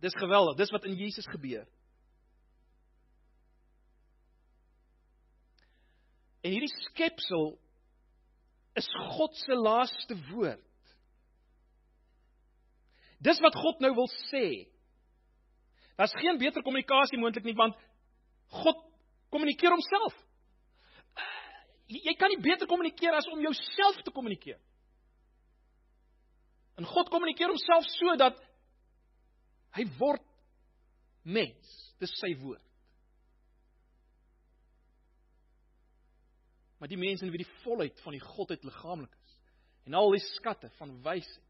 Dis 0.00 0.14
geweldig, 0.14 0.56
dis 0.56 0.70
wat 0.70 0.84
in 0.84 0.94
Jesus 0.94 1.26
gebeur. 1.26 1.66
En 6.42 6.50
hierdie 6.50 6.74
skepsel 6.90 7.58
is 8.78 8.88
God 9.16 9.34
se 9.36 9.54
laaste 9.54 10.16
woord. 10.30 10.64
Dis 13.18 13.40
wat 13.42 13.56
God 13.58 13.80
nou 13.82 13.94
wil 13.94 14.10
sê. 14.30 14.68
Daar's 15.98 16.14
geen 16.22 16.38
beter 16.38 16.62
kommunikasie 16.62 17.18
moontlik 17.18 17.44
nie 17.44 17.56
want 17.58 17.74
God 18.62 18.78
kommunikeer 19.34 19.74
homself. 19.74 20.14
Jy 21.88 22.14
kan 22.20 22.30
nie 22.30 22.40
beter 22.44 22.68
kommunikeer 22.70 23.16
as 23.16 23.26
om 23.32 23.42
jouself 23.42 23.98
te 24.04 24.12
kommunikeer. 24.14 24.60
En 26.78 26.86
God 26.86 27.10
kommunikeer 27.10 27.50
homself 27.50 27.86
so 27.90 28.14
dat 28.20 28.38
hy 29.76 29.84
word 29.98 30.24
mens. 31.26 31.74
Dis 31.98 32.12
sy 32.20 32.30
woord. 32.38 32.62
Maar 36.78 36.90
die 36.92 37.00
mense 37.00 37.26
in 37.26 37.32
wie 37.34 37.42
die 37.42 37.54
volheid 37.64 37.98
van 38.04 38.14
die 38.14 38.22
godheid 38.22 38.62
liggaamlik 38.66 39.10
is 39.10 39.34
en 39.88 39.96
al 39.98 40.12
die 40.14 40.22
skatte 40.36 40.68
van 40.76 40.92
wysheid 41.02 41.46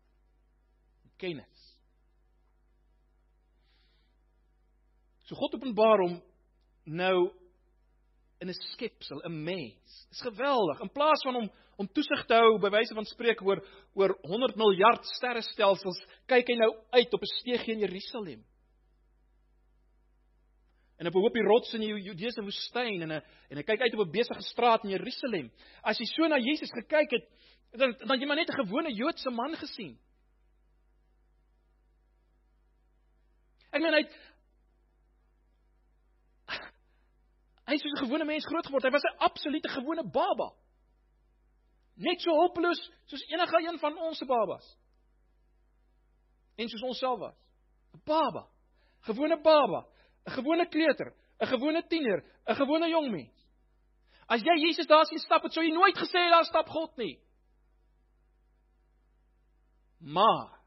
en 1.04 1.12
kennis. 1.20 1.64
So 5.28 5.36
God 5.36 5.58
openbaar 5.58 6.00
hom 6.06 6.14
nou 6.88 7.28
in 8.40 8.48
'n 8.48 8.54
skepsel, 8.72 9.22
'n 9.24 9.42
mens. 9.44 10.06
Dis 10.08 10.20
geweldig. 10.20 10.80
In 10.80 10.92
plaas 10.92 11.22
van 11.22 11.34
hom 11.34 11.50
om 11.76 11.88
toesig 11.92 12.24
te 12.26 12.34
hou 12.34 12.58
by 12.58 12.70
wyse 12.70 12.94
van 12.94 13.04
spreek 13.04 13.42
oor 13.42 13.60
oor 13.94 14.18
100 14.22 14.56
miljard 14.56 15.04
sterrestelsels, 15.06 15.98
kyk 16.26 16.48
hy 16.48 16.56
nou 16.58 16.72
uit 16.90 17.14
op 17.14 17.22
'n 17.22 17.34
steegie 17.38 17.74
in 17.74 17.80
Jerusalem. 17.86 18.44
En 20.98 21.06
op 21.06 21.14
'n 21.14 21.18
hoopie 21.18 21.42
rots 21.42 21.74
in 21.74 21.80
die 21.80 22.02
Judeese 22.02 22.42
woestyn 22.42 23.02
en 23.02 23.12
'n 23.12 23.22
en 23.50 23.56
hy 23.56 23.62
kyk 23.62 23.80
uit 23.80 23.94
op 23.94 24.06
'n 24.06 24.10
besige 24.10 24.42
straat 24.42 24.84
in 24.84 24.90
Jerusalem. 24.90 25.50
As 25.82 25.98
jy 25.98 26.04
so 26.06 26.26
na 26.26 26.38
Jesus 26.38 26.70
gekyk 26.70 27.10
het, 27.10 27.28
dan 27.72 27.94
dan 27.98 28.20
jy 28.20 28.26
maar 28.26 28.36
net 28.36 28.48
'n 28.48 28.64
gewone 28.64 28.92
Joodse 28.92 29.30
man 29.30 29.56
gesien. 29.56 29.98
Ek 33.70 33.82
meen 33.82 33.92
hy 33.92 34.02
het 34.02 34.14
Hy 37.68 37.76
het 37.76 37.82
soos 37.84 38.00
'n 38.00 38.04
gewone 38.06 38.24
mens 38.24 38.46
groot 38.46 38.66
geword. 38.66 38.84
Hy 38.84 38.90
was 38.90 39.04
'n 39.04 39.18
absolute 39.18 39.68
gewone 39.68 40.04
baba. 40.10 40.54
Net 41.96 42.20
so 42.20 42.30
hulpeloos 42.30 42.80
soos 43.04 43.28
enige 43.28 43.68
een 43.68 43.78
van 43.78 43.98
ons 43.98 44.18
se 44.18 44.24
babas. 44.24 44.76
En 46.56 46.68
soos 46.68 46.82
ons 46.82 46.98
self 46.98 47.18
was. 47.18 47.36
'n 47.94 48.00
Baba. 48.04 48.48
Gewone 49.00 49.40
baba, 49.40 49.86
'n 50.26 50.30
gewone 50.30 50.68
kleuter, 50.68 51.14
'n 51.40 51.46
gewone 51.46 51.86
tiener, 51.86 52.24
'n 52.46 52.54
gewone 52.54 52.88
jong 52.88 53.10
mens. 53.10 53.46
As 54.26 54.42
jy 54.42 54.66
Jesus 54.66 54.86
daar 54.86 55.06
sien 55.06 55.18
stap, 55.18 55.42
het 55.42 55.52
sou 55.52 55.64
jy 55.64 55.72
nooit 55.72 55.96
gesê 55.96 56.30
daar 56.30 56.44
stap 56.44 56.68
God 56.68 56.96
nie. 56.96 57.20
Maar 59.98 60.60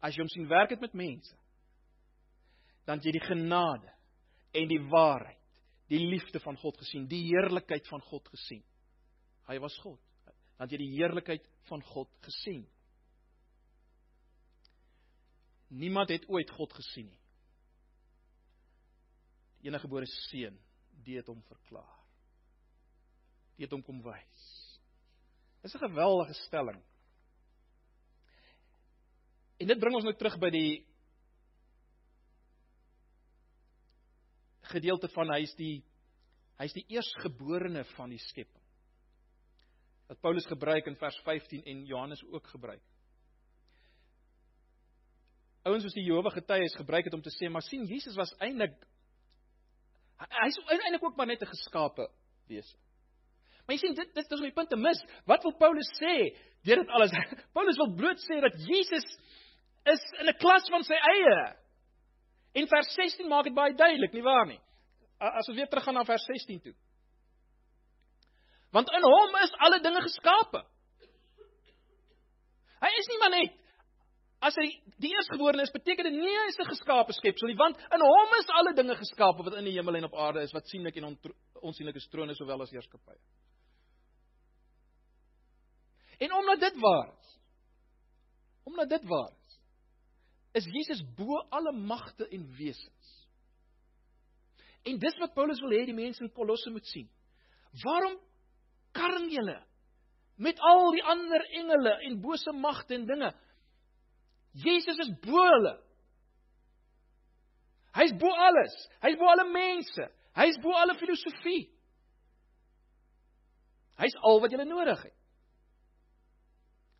as 0.00 0.14
jy 0.14 0.20
hom 0.20 0.28
sien 0.28 0.48
werk 0.48 0.70
het 0.70 0.80
met 0.80 0.92
mense, 0.92 1.36
dan 2.84 2.98
jy 2.98 3.12
die 3.12 3.26
genade 3.26 3.97
en 4.52 4.68
die 4.68 4.80
waarheid, 4.90 5.36
die 5.88 6.00
liefde 6.04 6.40
van 6.40 6.56
God 6.60 6.76
gesien, 6.76 7.06
die 7.08 7.24
heerlikheid 7.30 7.86
van 7.88 8.02
God 8.10 8.28
gesien. 8.28 8.62
Hy 9.48 9.56
was 9.62 9.76
God. 9.80 10.00
Dan 10.58 10.68
jy 10.72 10.80
die 10.82 10.94
heerlikheid 10.96 11.46
van 11.68 11.82
God 11.94 12.10
gesien. 12.26 12.66
Niemand 15.68 16.12
het 16.12 16.26
ooit 16.28 16.50
God 16.56 16.72
gesien 16.76 17.08
nie. 17.08 17.22
Die 19.58 19.68
enige 19.68 19.86
gebore 19.86 20.06
seun, 20.28 20.58
die 21.04 21.16
het 21.18 21.28
hom 21.28 21.40
verklaar. 21.48 21.96
Die 23.58 23.66
het 23.66 23.74
hom 23.74 23.82
kom 23.82 24.02
wys. 24.04 24.44
Dis 25.62 25.74
'n 25.74 25.88
geweldige 25.88 26.34
stelling. 26.46 26.82
En 29.58 29.66
dit 29.66 29.78
bring 29.78 29.94
ons 29.94 30.04
nou 30.04 30.14
terug 30.14 30.38
by 30.38 30.50
die 30.50 30.86
gedeelte 34.72 35.08
van 35.14 35.32
hy 35.34 35.42
is 35.46 35.54
die 35.58 35.76
hy 36.58 36.66
is 36.66 36.74
die 36.74 36.86
eersgeborene 36.90 37.84
van 37.94 38.10
die 38.10 38.18
skepping. 38.18 38.64
Wat 40.08 40.20
Paulus 40.24 40.46
gebruik 40.48 40.88
in 40.90 40.96
vers 40.98 41.18
15 41.24 41.62
en 41.70 41.84
Johannes 41.86 42.24
ook 42.32 42.46
gebruik. 42.50 42.82
Ouens 45.68 45.84
soos 45.84 45.94
die 45.94 46.06
Jehova 46.06 46.32
getuies 46.34 46.74
gebruik 46.78 47.06
dit 47.06 47.14
om 47.14 47.22
te 47.22 47.34
sê 47.36 47.50
maar 47.52 47.66
sien 47.66 47.86
Jesus 47.86 48.16
was 48.18 48.34
eintlik 48.42 48.74
hy's 50.18 50.58
eintlik 50.66 51.04
ook 51.04 51.16
maar 51.16 51.30
net 51.30 51.42
'n 51.42 51.52
geskape 51.54 52.08
wese. 52.48 52.76
Maar 53.66 53.76
jy 53.76 53.78
sien 53.78 53.94
dit 53.94 54.14
dit 54.14 54.32
is 54.32 54.40
die 54.40 54.54
punt 54.56 54.70
te 54.70 54.76
mis. 54.76 55.00
Wat 55.26 55.42
wil 55.42 55.52
Paulus 55.60 55.90
sê 56.00 56.14
deur 56.64 56.80
dit 56.82 56.88
alles? 56.88 57.12
Paulus 57.56 57.76
wil 57.76 57.94
bloot 57.94 58.20
sê 58.24 58.40
dat 58.40 58.56
Jesus 58.64 59.06
is 59.84 60.02
in 60.20 60.28
'n 60.28 60.38
klas 60.40 60.68
van 60.72 60.84
sy 60.84 60.94
eie. 60.94 61.56
En 62.52 62.66
vers 62.68 62.94
16 62.94 63.28
maak 63.28 63.44
dit 63.44 63.54
baie 63.54 63.74
duidelik, 63.74 64.12
nie 64.12 64.22
waar 64.22 64.46
nie? 64.46 64.60
As 65.18 65.48
ons 65.48 65.56
weer 65.56 65.68
teruggaan 65.68 65.94
na 65.98 66.04
vers 66.04 66.24
16 66.24 66.60
toe. 66.60 66.74
Want 68.70 68.90
in 68.92 69.04
hom 69.04 69.38
is 69.42 69.54
alle 69.64 69.80
dinge 69.80 70.00
geskape. 70.04 70.62
Hy 72.78 72.90
is 73.00 73.08
nie 73.10 73.18
maar 73.18 73.34
net 73.34 73.56
as 74.38 74.54
hy 74.54 74.68
die 75.02 75.10
eerstgeborene 75.10 75.64
is, 75.66 75.72
beteken 75.74 76.06
dit 76.06 76.14
nie 76.14 76.30
hy 76.30 76.46
is 76.46 76.58
'n 76.62 76.70
geskape 76.70 77.12
skepsel 77.12 77.48
nie, 77.50 77.58
want 77.58 77.76
in 77.94 78.00
hom 78.00 78.34
is 78.38 78.50
alle 78.54 78.72
dinge 78.74 78.94
geskape 78.94 79.42
wat 79.42 79.56
in 79.58 79.64
die 79.66 79.74
hemel 79.74 79.96
en 79.96 80.06
op 80.06 80.14
aarde 80.14 80.42
is, 80.42 80.52
wat 80.54 80.66
sienlik 80.68 80.96
en 80.96 81.18
onsienlik 81.60 81.96
is, 81.96 82.06
trone 82.06 82.34
sowel 82.34 82.62
as 82.62 82.70
heerskappye. 82.70 83.18
En 86.20 86.32
omdat 86.32 86.60
dit 86.60 86.78
waar 86.80 87.10
is, 87.18 87.38
omdat 88.64 88.88
dit 88.88 89.04
waar 89.08 89.34
is, 90.56 90.66
Jesus 90.66 91.02
bo 91.16 91.40
alle 91.50 91.72
magte 91.72 92.28
en 92.28 92.46
wesens. 92.56 93.14
En 94.88 94.98
dis 94.98 95.18
wat 95.20 95.34
Paulus 95.34 95.60
wil 95.60 95.74
hê 95.76 95.84
die 95.88 95.96
mense 95.96 96.22
in 96.24 96.32
Kolosse 96.32 96.70
moet 96.72 96.86
sien. 96.88 97.08
Waarom 97.84 98.16
karring 98.96 99.28
julle 99.32 99.58
met 100.38 100.60
al 100.64 100.92
die 100.94 101.04
ander 101.04 101.44
engele 101.60 101.92
en 102.08 102.20
bose 102.22 102.52
magte 102.54 102.94
en 102.96 103.06
dinge? 103.06 103.32
Jesus 104.64 104.98
is 105.04 105.10
bo 105.24 105.42
hulle. 105.42 105.74
Hy's 107.98 108.14
bo 108.18 108.30
alles. 108.30 108.74
Hy's 109.02 109.18
bo 109.18 109.28
alle 109.28 109.48
mense. 109.52 110.08
Hy's 110.38 110.58
bo 110.62 110.72
alle 110.78 110.94
filosofie. 111.00 111.66
Hy's 113.98 114.14
al 114.22 114.40
wat 114.42 114.54
jy 114.54 114.64
nodig 114.64 115.02
het. 115.02 115.14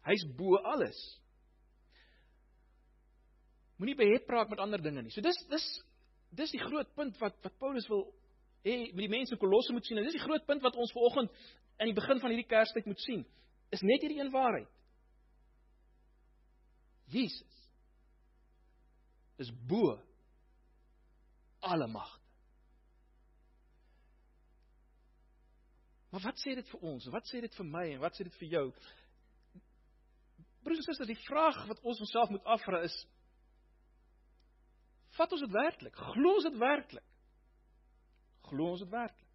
Hy's 0.09 0.25
bo 0.37 0.59
alles. 0.67 0.99
Moenie 3.79 3.97
beheer 3.99 4.25
praat 4.27 4.51
met 4.51 4.59
ander 4.63 4.83
dinge 4.83 5.03
nie. 5.03 5.15
So 5.15 5.23
dis 5.25 5.39
dis 5.51 5.67
dis 6.39 6.55
die 6.55 6.63
groot 6.63 6.91
punt 6.99 7.19
wat 7.23 7.39
wat 7.45 7.59
Paulus 7.63 7.87
wil 7.89 8.09
hê 8.67 8.91
met 8.91 9.05
die 9.05 9.13
mense 9.13 9.37
in 9.37 9.41
Kolosse 9.41 9.73
moet 9.73 9.87
sien 9.87 10.01
en 10.01 10.07
dis 10.09 10.19
die 10.19 10.25
groot 10.25 10.45
punt 10.47 10.65
wat 10.67 10.77
ons 10.77 10.93
vanoggend 10.93 11.31
in 11.79 11.93
die 11.93 11.97
begin 11.97 12.21
van 12.21 12.35
hierdie 12.35 12.51
Kerstyd 12.51 12.89
moet 12.91 13.01
sien. 13.07 13.23
Is 13.71 13.85
net 13.87 14.03
hierdie 14.03 14.19
een 14.21 14.35
waarheid. 14.35 14.69
Jesus 17.09 17.57
is 19.39 19.51
bo 19.71 19.95
alle 21.61 21.87
mag. 21.87 22.11
Maar 26.11 26.25
wat 26.25 26.41
sê 26.41 26.55
dit 26.57 26.69
vir 26.73 26.85
ons? 26.89 27.07
Wat 27.13 27.27
sê 27.29 27.43
dit 27.45 27.55
vir 27.61 27.69
my 27.69 27.85
en 27.93 28.03
wat 28.03 28.17
sê 28.17 28.25
dit 28.27 28.39
vir 28.41 28.49
jou? 28.57 28.65
Broers 30.65 30.81
en 30.81 30.87
susters, 30.89 31.11
die 31.11 31.27
vraag 31.27 31.61
wat 31.69 31.83
ons 31.85 32.01
onsself 32.03 32.33
moet 32.33 32.49
afvra 32.57 32.83
is 32.87 32.97
Vat 35.19 35.33
ons 35.35 35.43
dit 35.43 35.55
werklik? 35.55 35.97
Glo 36.15 36.37
ons 36.39 36.47
dit 36.47 36.59
werklik? 36.61 37.07
Glo 38.49 38.71
ons 38.75 38.85
dit 38.85 38.93
werklik? 38.93 39.27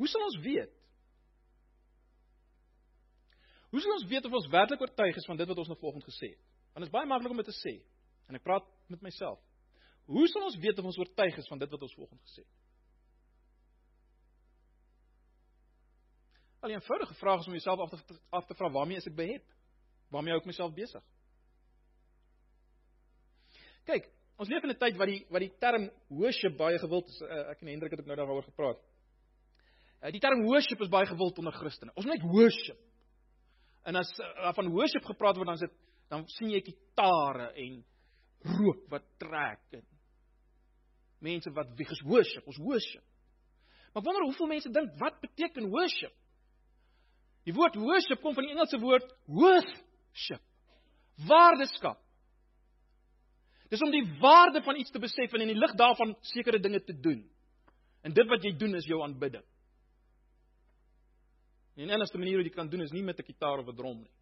Hoe 0.00 0.08
sal 0.10 0.24
ons 0.24 0.38
weet? 0.42 0.72
Hoe 3.74 3.82
sal 3.82 3.94
ons 3.96 4.06
weet 4.10 4.26
of 4.26 4.36
ons 4.38 4.50
werklik 4.50 4.82
oortuig 4.82 5.16
is 5.20 5.26
van 5.28 5.38
dit 5.38 5.50
wat 5.50 5.60
ons 5.60 5.70
nou 5.70 5.78
volgens 5.78 6.06
gesê 6.08 6.32
het? 6.32 6.42
Want 6.74 6.84
dit 6.84 6.90
is 6.90 6.94
baie 6.94 7.10
maklik 7.10 7.34
om 7.34 7.42
dit 7.42 7.50
te 7.50 7.56
sê. 7.60 7.74
En 8.30 8.38
ek 8.38 8.42
praat 8.46 8.66
met 8.90 9.02
myself. 9.04 9.40
Hoe 10.10 10.26
sal 10.32 10.46
ons 10.48 10.58
weet 10.60 10.78
of 10.80 10.88
ons 10.90 10.98
oortuig 11.00 11.38
is 11.40 11.48
van 11.50 11.60
dit 11.60 11.74
wat 11.74 11.86
ons 11.86 11.96
volgens 11.98 12.22
gesê 12.24 12.42
het? 12.42 12.52
Al 16.64 16.70
'n 16.70 16.78
eenvoudige 16.78 17.14
vraag 17.14 17.40
is 17.40 17.46
om 17.46 17.52
jouself 17.52 17.80
af 17.80 17.90
te 17.90 18.20
af 18.30 18.46
te 18.46 18.54
vra 18.54 18.70
waarmee 18.70 18.96
is 18.96 19.06
ek 19.06 19.16
behep? 19.16 19.44
Waarmee 20.08 20.32
hou 20.32 20.40
ek 20.40 20.46
myself 20.46 20.74
besig? 20.74 21.02
Kyk, 23.84 24.08
Ons 24.36 24.50
leef 24.50 24.64
in 24.64 24.70
'n 24.70 24.78
tyd 24.78 24.96
wat 24.98 25.06
die 25.08 25.22
wat 25.30 25.40
die 25.40 25.52
term 25.60 25.90
worship 26.08 26.56
baie 26.58 26.78
gewild 26.78 27.06
is. 27.08 27.20
Uh, 27.22 27.50
ek 27.52 27.62
en 27.62 27.68
Hendrik 27.68 27.90
het 27.90 28.00
ook 28.00 28.06
nou 28.06 28.16
daaroor 28.16 28.42
gepraat. 28.42 28.80
Uh, 30.02 30.10
die 30.10 30.20
term 30.20 30.42
worship 30.42 30.80
is 30.80 30.90
baie 30.90 31.06
gewild 31.06 31.38
onder 31.38 31.52
Christene. 31.52 31.92
Ons 31.94 32.06
net 32.06 32.22
worship. 32.22 32.78
En 33.84 33.96
as 33.96 34.10
uh, 34.18 34.52
van 34.52 34.72
worship 34.72 35.04
gepraat 35.04 35.36
word 35.36 35.46
dan 35.46 35.54
is 35.54 35.66
dit 35.68 35.80
dan 36.10 36.26
sien 36.28 36.50
jy 36.50 36.60
gitare 36.60 37.52
en 37.54 37.84
rook 38.44 38.84
wat 38.92 39.04
trek 39.18 39.78
en 39.78 39.86
mense 41.24 41.50
wat 41.56 41.70
wie 41.78 41.86
ges 41.88 42.02
worship, 42.04 42.46
ons 42.46 42.60
worship. 42.60 43.04
Maar 43.94 44.02
wonder 44.02 44.26
hoeveel 44.26 44.50
mense 44.50 44.70
dink 44.70 44.98
wat 45.00 45.20
beteken 45.22 45.70
worship? 45.70 46.12
Die 47.44 47.54
woord 47.54 47.76
worship 47.76 48.20
kom 48.20 48.34
van 48.34 48.44
die 48.46 48.52
Engelse 48.52 48.80
woord 48.82 49.10
worship. 49.24 50.42
Waardeskap. 51.28 52.03
Dis 53.72 53.82
om 53.82 53.90
die 53.90 54.04
waarde 54.20 54.62
van 54.62 54.76
iets 54.76 54.92
te 54.92 55.00
besef 55.00 55.32
en 55.32 55.40
in 55.40 55.54
die 55.54 55.58
lig 55.58 55.72
daarvan 55.78 56.14
sekere 56.34 56.60
dinge 56.60 56.82
te 56.84 56.94
doen. 57.00 57.22
En 58.04 58.12
dit 58.12 58.28
wat 58.28 58.44
jy 58.44 58.52
doen 58.60 58.74
is 58.76 58.86
jou 58.88 59.00
aanbidding. 59.02 59.44
En 61.74 61.88
die 61.88 61.94
enigste 61.96 62.20
manier 62.20 62.38
hoe 62.38 62.46
jy 62.46 62.54
kan 62.54 62.68
doen 62.70 62.84
is 62.84 62.92
nie 62.92 63.02
met 63.02 63.18
'n 63.18 63.26
kitaar 63.26 63.58
of 63.58 63.68
'n 63.68 63.76
drom 63.76 64.00
nie. 64.00 64.12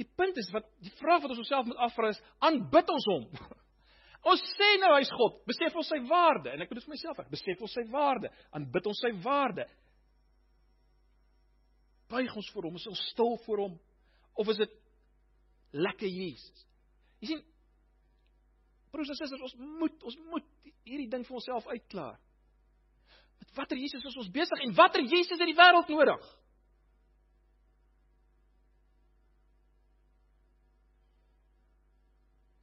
Die 0.00 0.08
punt 0.16 0.36
is 0.36 0.50
wat 0.50 0.64
die 0.80 0.92
vraag 0.96 1.22
wat 1.22 1.30
ons 1.30 1.38
onsself 1.38 1.66
moet 1.66 1.76
afvra 1.76 2.08
is, 2.08 2.22
aanbid 2.38 2.88
ons 2.88 3.04
hom? 3.04 3.26
Ons 4.30 4.42
sê 4.52 4.76
nou 4.76 4.90
hy's 4.98 5.10
God, 5.16 5.38
besef 5.48 5.76
ons 5.80 5.88
sy 5.88 5.98
waarde 6.04 6.50
en 6.52 6.60
ek 6.60 6.68
bedoel 6.68 6.84
vir 6.84 6.92
myself, 6.92 7.18
ek 7.22 7.30
besef 7.32 7.60
ons 7.64 7.72
sy 7.72 7.84
waarde, 7.88 8.28
aanbid 8.52 8.86
ons 8.86 9.00
sy 9.00 9.12
waarde. 9.24 9.64
Buig 12.12 12.36
ons 12.36 12.50
voor 12.52 12.68
hom, 12.68 12.76
is 12.76 12.86
ons 12.86 13.04
stil 13.14 13.38
voor 13.46 13.62
hom 13.64 13.78
of 14.34 14.48
is 14.48 14.60
dit 14.60 14.74
lekker 15.72 16.08
Jesus? 16.08 16.66
Jy 17.20 17.32
sien, 17.32 17.40
Broers 18.90 19.12
en 19.12 19.14
susters, 19.14 19.42
ons 19.46 19.54
moet 19.78 20.02
ons 20.02 20.18
moet 20.32 20.46
hierdie 20.88 21.08
ding 21.12 21.22
vir 21.26 21.38
onsself 21.38 21.66
uitklaar. 21.70 22.18
Met 23.40 23.52
watter 23.56 23.78
Jesus 23.78 24.04
is 24.04 24.16
ons 24.18 24.30
besig 24.34 24.64
en 24.64 24.74
watter 24.74 25.04
Jesus 25.04 25.38
het 25.38 25.48
die 25.48 25.56
wêreld 25.58 25.92
nodig? 25.92 26.30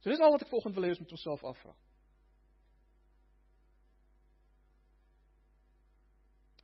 So 0.02 0.12
dis 0.12 0.20
al 0.22 0.34
wat 0.34 0.44
ek 0.44 0.52
volgende 0.52 0.78
wil 0.78 0.86
hê 0.86 0.92
ons 0.94 1.00
moet 1.02 1.16
onsself 1.16 1.42
afvra. 1.48 1.72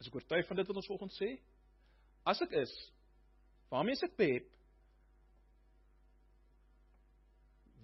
As 0.00 0.09
ek 0.09 0.16
oortuig 0.20 0.46
van 0.48 0.61
dit 0.61 0.70
wat 0.70 0.80
ons 0.80 0.90
volgens 0.92 1.16
sê, 1.18 1.30
as 2.28 2.40
ek 2.44 2.54
is, 2.61 2.72
waarmee 3.72 3.96
is 3.96 4.04
ek 4.07 4.16
behep? 4.20 4.50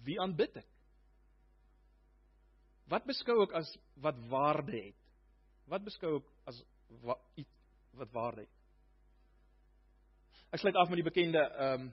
Wie 0.05 0.17
aanbid 0.21 0.55
ek? 0.61 0.69
Wat 2.91 3.05
beskou 3.07 3.37
ek 3.45 3.53
as 3.61 3.69
wat 4.03 4.17
waarde 4.31 4.75
het? 4.75 4.97
Wat 5.71 5.83
beskou 5.85 6.17
ek 6.19 6.31
as 6.51 6.61
wat 7.05 7.43
wat 7.99 8.11
waarde 8.15 8.45
het? 8.45 8.57
Ek 10.51 10.59
sluit 10.59 10.75
af 10.75 10.89
met 10.91 10.99
die 10.99 11.07
bekende 11.07 11.41
ehm 11.41 11.87
um, 11.87 11.91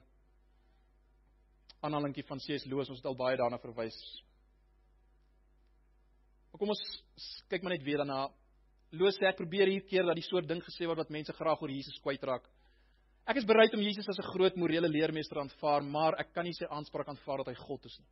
aanhalingkie 1.79 2.25
van 2.27 2.41
C.S. 2.43 2.65
Lewis, 2.67 2.89
ons 2.91 2.99
het 2.99 3.05
al 3.07 3.15
baie 3.15 3.37
daarna 3.39 3.55
verwys. 3.63 3.95
Maar 6.51 6.59
kom 6.59 6.73
ons 6.73 6.81
kyk 7.47 7.63
maar 7.63 7.71
net 7.71 7.85
weer 7.87 8.01
daarna. 8.01 8.25
Lewis 8.91 9.15
sê 9.15 9.29
ek 9.29 9.37
probeer 9.39 9.71
hier 9.71 9.85
keer 9.87 10.03
dat 10.03 10.17
die 10.19 10.25
soort 10.25 10.49
ding 10.49 10.59
gesê 10.65 10.89
word 10.89 10.99
wat 10.99 11.13
mense 11.13 11.31
graag 11.37 11.61
oor 11.63 11.71
Jesus 11.71 12.01
kwytraak. 12.03 12.43
Ek 13.27 13.37
is 13.37 13.45
bereid 13.45 13.73
om 13.73 13.81
Jesus 13.81 14.07
as 14.07 14.17
'n 14.17 14.31
groot 14.33 14.55
morele 14.55 14.89
leermeester 14.89 15.39
aanvaar, 15.39 15.83
maar 15.83 16.19
ek 16.19 16.33
kan 16.33 16.45
nie 16.45 16.53
sy 16.53 16.65
aanspraak 16.65 17.07
aanvaar 17.07 17.43
dat 17.43 17.47
hy 17.47 17.55
God 17.55 17.85
is 17.85 17.99
nie. 17.99 18.07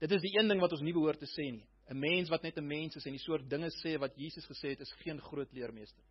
Dit 0.00 0.12
is 0.12 0.22
die 0.22 0.38
een 0.38 0.48
ding 0.48 0.60
wat 0.60 0.72
ons 0.72 0.82
nie 0.82 0.92
behoort 0.92 1.20
te 1.20 1.26
sê 1.26 1.50
nie. 1.52 1.66
'n 1.90 1.98
Mens 1.98 2.30
wat 2.30 2.42
net 2.42 2.58
'n 2.58 2.66
mens 2.66 2.96
is 2.96 3.06
en 3.06 3.12
die 3.12 3.18
soort 3.22 3.48
dinge 3.48 3.70
sê 3.82 3.98
wat 3.98 4.16
Jesus 4.16 4.46
gesê 4.46 4.70
het, 4.70 4.80
is 4.80 4.92
geen 5.04 5.20
groot 5.20 5.52
leermeester 5.52 6.02
nie. 6.02 6.10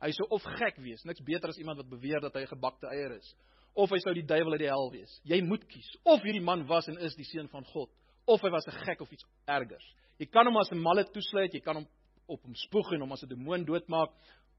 Hy 0.00 0.12
sou 0.12 0.26
of 0.30 0.42
gek 0.42 0.76
wees, 0.76 1.04
niks 1.04 1.20
beter 1.20 1.48
as 1.48 1.58
iemand 1.58 1.78
wat 1.78 1.88
beweer 1.88 2.20
dat 2.20 2.34
hy 2.34 2.42
'n 2.42 2.54
gebakte 2.56 2.86
eier 2.86 3.12
is, 3.16 3.34
of 3.74 3.90
hy 3.90 3.98
sou 3.98 4.14
die 4.14 4.26
duiwel 4.26 4.52
uit 4.52 4.60
die 4.60 4.68
hel 4.68 4.90
wees. 4.90 5.20
Jy 5.24 5.40
moet 5.42 5.66
kies 5.68 5.96
of 6.04 6.22
hierdie 6.22 6.44
man 6.44 6.66
was 6.66 6.88
en 6.88 6.98
is 6.98 7.14
die 7.16 7.24
seun 7.24 7.48
van 7.48 7.64
God, 7.64 7.90
of 8.26 8.40
hy 8.40 8.50
was 8.50 8.66
'n 8.66 8.84
gek 8.84 9.00
of 9.00 9.12
iets 9.12 9.24
ergers. 9.46 9.94
Jy 10.18 10.26
kan 10.26 10.46
hom 10.46 10.56
as 10.56 10.70
'n 10.72 10.78
malle 10.78 11.04
toesluit, 11.04 11.52
jy 11.52 11.60
kan 11.60 11.76
hom 11.76 11.86
op 12.28 12.42
hom 12.42 12.54
spoeg 12.54 12.92
en 12.92 13.00
hom 13.00 13.12
as 13.12 13.22
'n 13.22 13.28
demoon 13.28 13.64
doodmaak, 13.64 14.10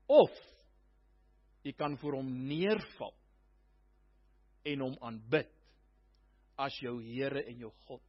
of 0.08 0.32
jy 1.63 1.72
kan 1.74 1.98
voor 1.98 2.13
hom 2.13 2.48
neerval 2.48 3.13
en 4.63 4.84
hom 4.86 4.95
aanbid 5.02 5.50
as 6.62 6.78
jou 6.82 7.00
Here 7.02 7.43
en 7.47 7.63
jou 7.65 7.71
God. 7.88 8.04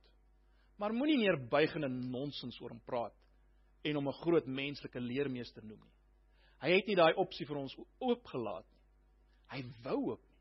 Maar 0.81 0.95
moenie 0.97 1.21
neerbuigende 1.21 1.89
nonsens 1.89 2.59
oor 2.61 2.75
hom 2.75 2.83
praat 2.85 3.17
en 3.85 3.97
hom 3.97 4.09
'n 4.09 4.21
groot 4.23 4.47
menslike 4.47 5.01
leermeester 5.01 5.65
noem 5.65 5.81
nie. 5.81 5.93
Hy 6.63 6.71
het 6.71 6.87
nie 6.87 6.97
daai 6.97 7.15
opsie 7.15 7.47
vir 7.47 7.57
ons 7.57 7.77
oopgelaat 8.01 8.67
nie. 8.71 8.81
Hy 9.51 9.63
wou 9.83 10.11
ook 10.13 10.23
nie. 10.23 10.39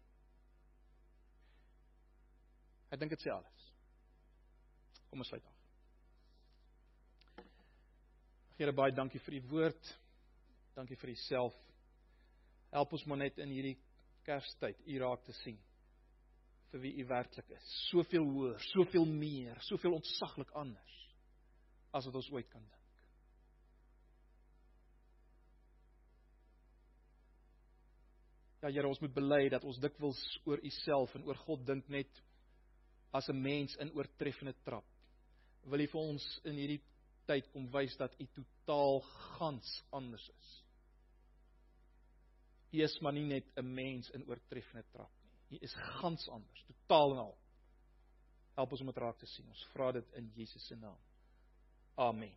Ek 2.91 2.99
dink 2.99 3.11
dit 3.11 3.19
sê 3.19 3.31
alles. 3.31 3.73
Kom 5.09 5.19
ons 5.19 5.27
sluit 5.27 5.45
af. 5.45 5.57
Here 8.57 8.71
baie 8.71 8.91
dankie 8.91 9.19
vir 9.19 9.33
u 9.33 9.41
woord. 9.41 9.99
Dankie 10.75 10.95
vir 10.95 11.09
u 11.09 11.15
self. 11.15 11.55
Help 12.71 12.93
ons 12.93 13.05
maar 13.05 13.17
net 13.17 13.37
in 13.37 13.49
hierdie 13.49 13.77
Kerstyd 14.23 14.77
u 14.85 14.99
raak 14.99 15.23
te 15.23 15.33
sien 15.33 15.57
vir 16.71 16.83
wie 16.85 16.93
u 17.01 17.05
werklik 17.07 17.49
is. 17.51 17.71
Soveel 17.89 18.25
hoër, 18.25 18.59
soveel 18.71 19.05
meer, 19.05 19.59
soveel 19.67 19.97
ontsaglik 19.99 20.51
anders 20.57 20.99
as 21.91 22.05
wat 22.07 22.15
ons 22.15 22.29
ooit 22.31 22.47
kan 22.47 22.63
dink. 22.63 22.77
Ja 28.61 28.69
Here, 28.69 28.87
ons 28.87 29.01
moet 29.01 29.13
bely 29.13 29.47
dat 29.51 29.65
ons 29.67 29.79
dikwels 29.81 30.19
oor 30.45 30.61
u 30.61 30.71
self 30.83 31.15
en 31.17 31.25
oor 31.27 31.39
God 31.43 31.65
dink 31.67 31.89
net 31.89 32.21
as 33.11 33.27
'n 33.27 33.41
mens 33.41 33.75
in 33.75 33.91
oortreffende 33.91 34.53
trap. 34.63 34.85
Wil 35.65 35.81
U 35.81 35.87
vir 35.87 36.01
ons 36.01 36.39
in 36.45 36.55
hierdie 36.55 36.81
tyd 37.27 37.51
kom 37.51 37.67
wys 37.71 37.97
dat 37.97 38.15
U 38.19 38.25
totaal 38.25 39.01
gans 39.37 39.83
anders 39.91 40.29
is. 40.29 40.63
U 42.71 42.81
is 42.81 43.01
maar 43.01 43.13
nie 43.13 43.27
net 43.27 43.45
'n 43.57 43.73
mens 43.73 44.09
in 44.11 44.23
oortreffende 44.29 44.85
trap 44.91 45.20
nie. 45.51 45.59
U 45.59 45.67
is 45.67 45.75
gans 45.99 46.27
anders, 46.31 46.65
totaal 46.67 47.15
en 47.15 47.23
al. 47.25 47.35
Help 48.59 48.71
ons 48.75 48.83
om 48.83 48.91
dit 48.91 49.01
raak 49.03 49.19
te 49.19 49.29
sien. 49.31 49.47
Ons 49.47 49.67
vra 49.73 49.91
dit 49.95 50.17
in 50.19 50.31
Jesus 50.35 50.65
se 50.67 50.75
naam. 50.79 50.97
Amen. 51.99 52.33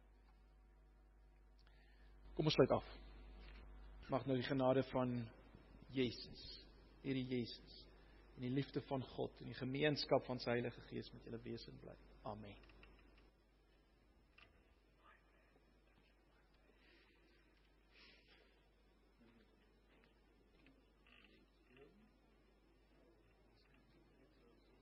Kom 2.35 2.51
ons 2.51 2.55
sluit 2.55 2.75
af. 2.75 2.93
Mag 4.11 4.27
nou 4.27 4.37
die 4.37 4.47
genade 4.47 4.83
van 4.91 5.15
Jesus, 5.95 6.45
hierdie 7.03 7.27
Jesus 7.31 7.81
en 8.35 8.49
die 8.49 8.51
liefde 8.51 8.83
van 8.89 9.03
God 9.15 9.41
en 9.41 9.53
die 9.53 9.59
gemeenskap 9.59 10.27
van 10.27 10.41
sy 10.43 10.57
Heilige 10.57 10.83
Gees 10.91 11.11
met 11.15 11.27
julle 11.29 11.39
wesen 11.47 11.79
bly. 11.83 11.95
Amen. 12.27 12.74